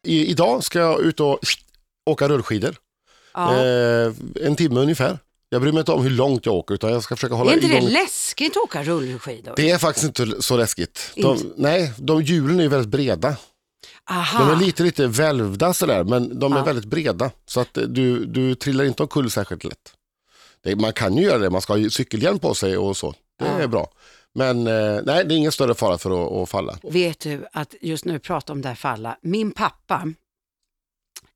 I, 0.08 0.26
idag 0.26 0.64
ska 0.64 0.80
jag 0.80 1.02
ut 1.02 1.20
och 1.20 1.40
åka 2.06 2.30
rullskidor. 2.30 2.76
Ja. 3.34 3.66
Eh, 3.66 4.14
en 4.42 4.56
timme 4.56 4.80
ungefär. 4.80 5.20
Jag 5.50 5.62
bryr 5.62 5.72
mig 5.72 5.80
inte 5.80 5.92
om 5.92 6.04
hur 6.04 6.10
långt 6.10 6.46
jag 6.46 6.56
åker 6.56 6.76
utan 6.76 6.92
jag 6.92 7.04
ska 7.04 7.16
försöka 7.16 7.36
hålla 7.36 7.52
är 7.52 7.56
inte 7.56 7.68
det 7.68 7.78
igång. 7.78 7.90
läskigt 7.90 8.52
att 8.58 8.64
åka 8.64 8.84
rullskidor? 8.84 9.54
Det 9.56 9.70
är 9.70 9.78
faktiskt 9.78 10.06
inte 10.06 10.42
så 10.42 10.58
läskigt. 10.58 11.12
De, 11.16 11.36
Inte? 11.38 11.48
nej, 11.58 11.94
de 11.98 12.22
hjulen 12.24 12.60
är 12.60 12.64
ju 12.64 12.70
väldigt 12.70 12.90
breda. 12.92 13.36
Aha. 14.10 14.40
De 14.46 14.52
är 14.52 14.66
lite, 14.66 14.84
lite 14.84 15.08
välvda 15.08 15.74
sådär 15.74 16.04
men 16.04 16.40
de 16.40 16.54
är 16.54 16.58
Ja. 16.58 16.64
väldigt 16.64 16.86
breda. 16.86 17.32
Så 17.46 17.60
att 17.60 17.74
du, 17.74 18.26
du 18.26 18.56
trillar 18.56 18.84
inte 18.86 19.04
omkull 19.04 19.32
särskilt 19.32 19.64
lätt. 19.64 19.94
Det, 20.64 20.76
man 20.76 20.94
kan 20.94 21.18
ju 21.18 21.24
göra 21.24 21.38
det, 21.38 21.50
man 21.50 21.62
ska 21.62 21.78
ha 21.78 21.90
cykelhjälm 21.90 22.40
på 22.40 22.54
sig 22.54 22.78
och 22.78 22.98
så. 22.98 23.12
Det 23.40 23.46
Ja. 23.46 23.60
är 23.60 23.68
bra. 23.68 23.92
Men 24.36 24.68
eh, 24.68 25.02
nej, 25.04 25.26
det 25.26 25.34
är 25.34 25.38
ingen 25.38 25.52
större 25.52 25.76
fara 25.76 25.98
för 25.98 26.26
att, 26.28 26.32
att 26.44 26.50
falla. 26.50 26.78
Vet 26.84 27.20
du 27.20 27.46
att 27.54 27.76
just 27.82 28.06
nu 28.06 28.20
pratar 28.20 28.54
om 28.54 28.62
det 28.62 28.68
här 28.68 28.76
falla. 28.76 29.18
Min 29.22 29.52
pappa, 29.52 30.04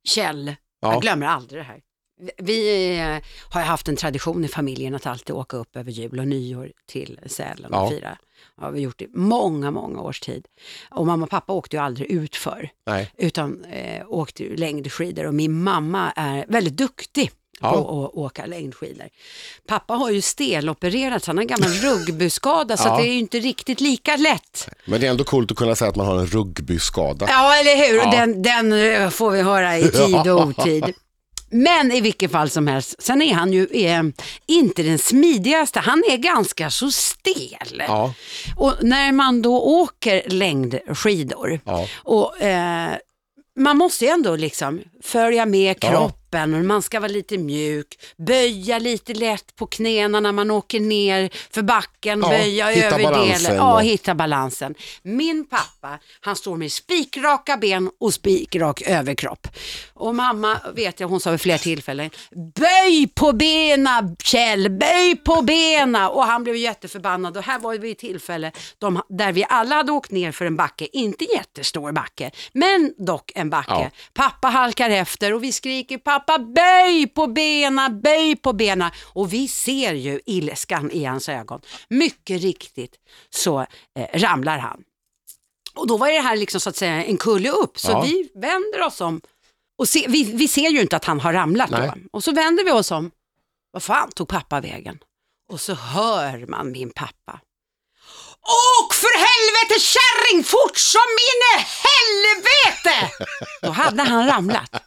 Kjell, 0.03 0.55
Ja. 0.81 0.93
jag 0.93 1.01
glömmer 1.01 1.25
aldrig 1.27 1.59
det 1.61 1.63
här. 1.65 1.79
Vi 2.37 2.89
eh, 2.99 3.17
har 3.49 3.61
haft 3.61 3.87
en 3.87 3.95
tradition 3.95 4.45
i 4.45 4.47
familjen 4.47 4.95
att 4.95 5.05
alltid 5.05 5.35
åka 5.35 5.57
upp 5.57 5.75
över 5.75 5.91
jul 5.91 6.19
och 6.19 6.27
nyår 6.27 6.71
till 6.87 7.19
Sälen 7.25 7.73
och 7.73 7.85
Ja. 7.85 7.89
fira. 7.89 8.17
Vi 8.57 8.63
har 8.65 8.75
gjort 8.75 8.99
det 8.99 9.05
i 9.05 9.09
många, 9.13 9.71
många 9.71 10.01
års 10.01 10.19
tid. 10.19 10.45
Och 10.89 11.05
mamma 11.05 11.23
och 11.23 11.29
pappa 11.29 11.53
åkte 11.53 11.75
ju 11.75 11.81
aldrig 11.81 12.11
utför 12.11 12.69
Nej. 12.87 13.11
utan 13.17 13.65
eh, 13.65 14.03
åkte 14.07 14.43
ju 14.43 14.55
längdskidor 14.55 15.25
och 15.25 15.33
min 15.33 15.63
mamma 15.63 16.11
är 16.15 16.45
väldigt 16.47 16.77
duktig 16.77 17.31
Ja. 17.63 17.71
på 17.71 17.77
att 18.05 18.13
åka 18.13 18.45
längdskidor. 18.45 19.07
Pappa 19.67 19.93
har 19.93 20.09
ju 20.09 20.21
stelopererats, 20.21 21.27
han 21.27 21.37
har 21.37 21.41
en 21.41 21.47
gammal 21.47 21.69
rugbyskada 21.81 22.77
så 22.77 22.87
Ja. 22.87 22.97
det 22.97 23.03
är 23.07 23.11
ju 23.13 23.19
inte 23.19 23.39
riktigt 23.39 23.81
lika 23.81 24.15
lätt. 24.15 24.69
Men 24.85 25.01
det 25.01 25.07
är 25.07 25.11
ändå 25.11 25.23
coolt 25.23 25.51
att 25.51 25.57
kunna 25.57 25.75
säga 25.75 25.89
att 25.89 25.95
man 25.95 26.05
har 26.05 26.19
en 26.19 26.25
rugbyskada. 26.27 27.25
Ja, 27.29 27.55
eller 27.59 27.87
hur? 27.89 27.97
Ja. 27.97 28.11
Den, 28.11 28.41
den 28.41 28.73
eh, 28.73 29.09
får 29.09 29.31
vi 29.31 29.41
höra 29.41 29.77
i 29.77 29.83
tid 29.91 30.27
och 30.31 30.41
otid. 30.47 30.93
Men 31.51 31.91
i 31.91 32.01
vilket 32.01 32.31
fall 32.31 32.49
som 32.49 32.67
helst, 32.67 32.95
sen 33.03 33.21
är 33.21 33.33
han 33.33 33.53
ju 33.53 33.67
eh, 33.71 34.03
inte 34.47 34.83
den 34.83 34.99
smidigaste, 34.99 35.79
han 35.79 36.03
är 36.09 36.17
ganska 36.17 36.69
så 36.69 36.91
stel. 36.91 37.83
Ja. 37.87 38.13
Och 38.57 38.73
när 38.81 39.11
man 39.11 39.41
då 39.41 39.61
åker 39.61 40.23
längdskidor 40.29 41.59
Ja. 41.65 41.87
och 42.03 42.41
eh, 42.41 42.89
man 43.59 43.77
måste 43.77 44.05
ju 44.05 44.11
ändå 44.11 44.35
liksom 44.35 44.81
följa 45.03 45.45
med 45.45 45.77
Ja. 45.81 46.11
Kroppen 46.31 46.53
och 46.53 46.65
man 46.65 46.81
ska 46.81 46.99
vara 46.99 47.11
lite 47.11 47.37
mjuk, 47.37 47.99
böja 48.17 48.79
lite 48.79 49.13
lätt 49.13 49.55
på 49.55 49.65
knäna 49.67 50.19
när 50.19 50.31
man 50.31 50.51
åker 50.51 50.79
ner 50.79 51.29
för 51.51 51.61
backen, 51.61 52.19
Ja, 52.21 52.29
böja 52.29 52.67
hitta 52.67 52.87
över 52.87 53.03
balansen 53.03 53.43
delen. 53.43 53.57
Ja, 53.57 53.79
hitta 53.79 54.15
balansen. 54.15 54.75
Min 55.03 55.45
pappa, 55.45 55.99
han 56.21 56.35
står 56.35 56.57
med 56.57 56.71
spikraka 56.71 57.57
ben 57.57 57.89
och 57.99 58.13
spikrak 58.13 58.81
överkropp. 58.81 59.47
Och 59.93 60.15
mamma, 60.15 60.57
vet 60.75 60.99
jag, 60.99 61.07
hon 61.07 61.19
sa 61.19 61.31
vid 61.31 61.41
flera 61.41 61.57
tillfällen, 61.57 62.09
böj 62.55 63.07
på 63.15 63.31
bena 63.31 64.15
Kjell, 64.23 64.69
böj 64.69 65.15
på 65.15 65.41
bena. 65.41 66.09
Och 66.09 66.23
han 66.23 66.43
blev 66.43 66.55
jätteförbannad 66.55 67.37
och 67.37 67.43
här 67.43 67.59
var 67.59 67.77
vi 67.77 67.89
i 67.89 67.95
tillfälle 67.95 68.51
de, 68.79 69.01
där 69.09 69.31
vi 69.31 69.45
alla 69.49 69.75
hade 69.75 69.91
åkt 69.91 70.11
ner 70.11 70.31
för 70.31 70.45
en 70.45 70.55
backe, 70.55 70.87
inte 70.93 71.25
jättestor 71.25 71.91
backe, 71.91 72.31
men 72.53 72.93
dock 72.97 73.31
en 73.35 73.49
backe. 73.49 73.71
Ja. 73.71 73.89
Pappa 74.13 74.47
halkar 74.47 74.89
efter 74.89 75.33
och 75.33 75.43
vi 75.43 75.51
skriker 75.51 75.97
pappa 75.97 76.20
böj 76.55 77.07
på 77.07 77.27
bena, 77.27 77.89
böj 77.89 78.35
på 78.35 78.53
bena. 78.53 78.91
Och 79.13 79.33
vi 79.33 79.47
ser 79.47 79.93
ju 79.93 80.19
ilskan 80.25 80.91
i 80.91 81.03
hans 81.05 81.29
ögon. 81.29 81.61
Mycket 81.89 82.41
riktigt 82.41 82.95
så 83.29 83.59
eh, 83.99 84.19
ramlar 84.19 84.57
han. 84.57 84.83
Och 85.75 85.87
då 85.87 85.97
var 85.97 86.07
det 86.11 86.19
här 86.21 86.35
liksom 86.35 86.61
så 86.61 86.69
att 86.69 86.75
säga 86.75 87.03
en 87.05 87.17
kulle 87.17 87.49
upp, 87.49 87.79
så 87.79 87.91
Ja. 87.91 88.01
vi 88.01 88.31
vänder 88.35 88.81
oss 88.81 89.01
om 89.01 89.21
och 89.77 89.87
se, 89.87 90.05
vi, 90.09 90.23
vi 90.23 90.47
ser 90.47 90.69
ju 90.69 90.81
inte 90.81 90.95
att 90.95 91.05
han 91.05 91.19
har 91.19 91.33
ramlat 91.33 91.69
Nej. 91.69 91.91
då. 91.95 92.01
Och 92.11 92.23
så 92.23 92.31
vänder 92.31 92.63
vi 92.63 92.71
oss 92.71 92.91
om, 92.91 93.11
vad 93.71 93.83
fan 93.83 94.11
tog 94.11 94.27
pappa 94.27 94.61
vägen? 94.61 94.99
Och 95.51 95.61
så 95.61 95.73
hör 95.73 96.45
man 96.47 96.71
min 96.71 96.89
pappa. 96.89 97.39
Åk 98.83 98.93
för 98.93 99.17
helvete 99.17 99.79
kärring 99.79 100.43
fort 100.43 100.77
som 100.77 101.01
inne 101.29 101.65
helvete! 101.87 103.11
Då 103.61 103.71
hade 103.71 104.03
han 104.03 104.27
ramlat. 104.27 104.83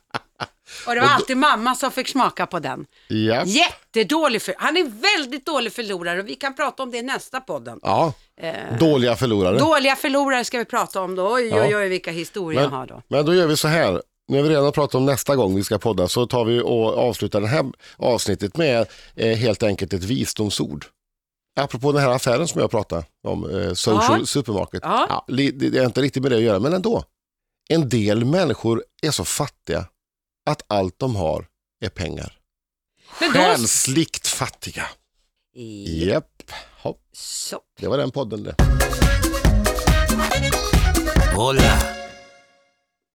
Och 0.87 0.95
det 0.95 1.01
var 1.01 1.09
alltid 1.09 1.37
mamma 1.37 1.75
som 1.75 1.91
fick 1.91 2.09
smaka 2.09 2.47
på 2.47 2.59
den. 2.59 2.87
Ja. 3.09 3.43
Jättedålig 3.45 4.43
för, 4.43 4.55
han 4.59 4.77
är 4.77 4.85
väldigt 5.19 5.47
dålig 5.47 5.73
förlorare 5.73 6.21
och 6.21 6.29
vi 6.29 6.35
kan 6.35 6.55
prata 6.55 6.83
om 6.83 6.91
det 6.91 6.99
i 6.99 7.03
nästa 7.03 7.41
podden. 7.41 7.79
ja. 7.83 8.13
Eh, 8.41 8.79
Dåliga 8.79 9.17
förlorare. 9.17 9.59
dåliga 9.59 9.97
förlorare 9.97 10.45
ska 10.45 10.59
vi 10.59 10.65
prata 10.65 11.01
om 11.01 11.15
då. 11.15 11.35
Oj, 11.35 11.47
Ja. 11.49 11.65
oj, 11.67 11.77
oj, 11.77 11.89
vilka 11.89 12.11
historier 12.11 12.63
jag 12.63 12.69
har 12.69 12.87
då. 12.87 13.03
Men 13.09 13.27
då 13.27 13.35
gör 13.35 13.47
vi 13.47 13.57
så 13.57 13.69
här. 13.69 14.03
När 14.29 14.43
vi 14.43 14.49
redan 14.49 14.65
har 14.65 14.73
pratat 14.73 14.95
om 14.95 15.07
nästa 15.07 15.37
gång 15.37 15.57
vi 15.57 15.65
ska 15.65 15.79
podda 15.79 16.09
så 16.09 16.27
tar 16.27 16.45
vi 16.45 16.61
och 16.61 16.99
avslutar 16.99 17.41
det 17.41 17.47
här 17.47 17.65
avsnittet 17.97 18.57
med 18.57 18.87
eh, 19.17 19.37
helt 19.37 19.63
enkelt 19.63 19.93
ett 19.93 20.03
visdomsord. 20.05 20.85
Apropå 21.61 21.93
den 21.93 22.03
här 22.03 22.09
affären 22.11 22.49
som 22.49 22.61
jag 22.61 22.71
pratade 22.71 23.05
om, 23.29 23.51
eh, 23.61 23.73
Social 23.73 24.21
Ja. 24.21 24.27
Supermarket. 24.27 24.81
Ja. 24.85 25.25
li- 25.29 25.51
det 25.51 25.69
det 25.69 25.79
är 25.79 25.85
inte 25.85 26.01
riktigt 26.01 26.23
med 26.23 26.33
det 26.33 26.37
att 26.37 26.43
göra, 26.43 26.59
men 26.59 26.73
ändå. 26.73 27.05
En 27.69 27.89
del 27.89 28.25
människor 28.25 28.83
är 29.03 29.11
så 29.11 29.25
fattiga 29.25 29.85
att 30.47 30.63
allt 30.67 30.99
de 30.99 31.17
har 31.17 31.47
är 31.81 31.89
pengar. 31.89 32.39
Men 33.21 33.33
då- 33.33 33.39
Själsligt 33.39 34.27
fattiga. 34.27 34.87
Japp, 35.87 36.43
så. 37.13 37.61
det 37.81 37.89
var 37.89 37.99
den 37.99 38.11
podden 38.11 38.43
det. 38.43 38.55
Hola. 41.37 41.94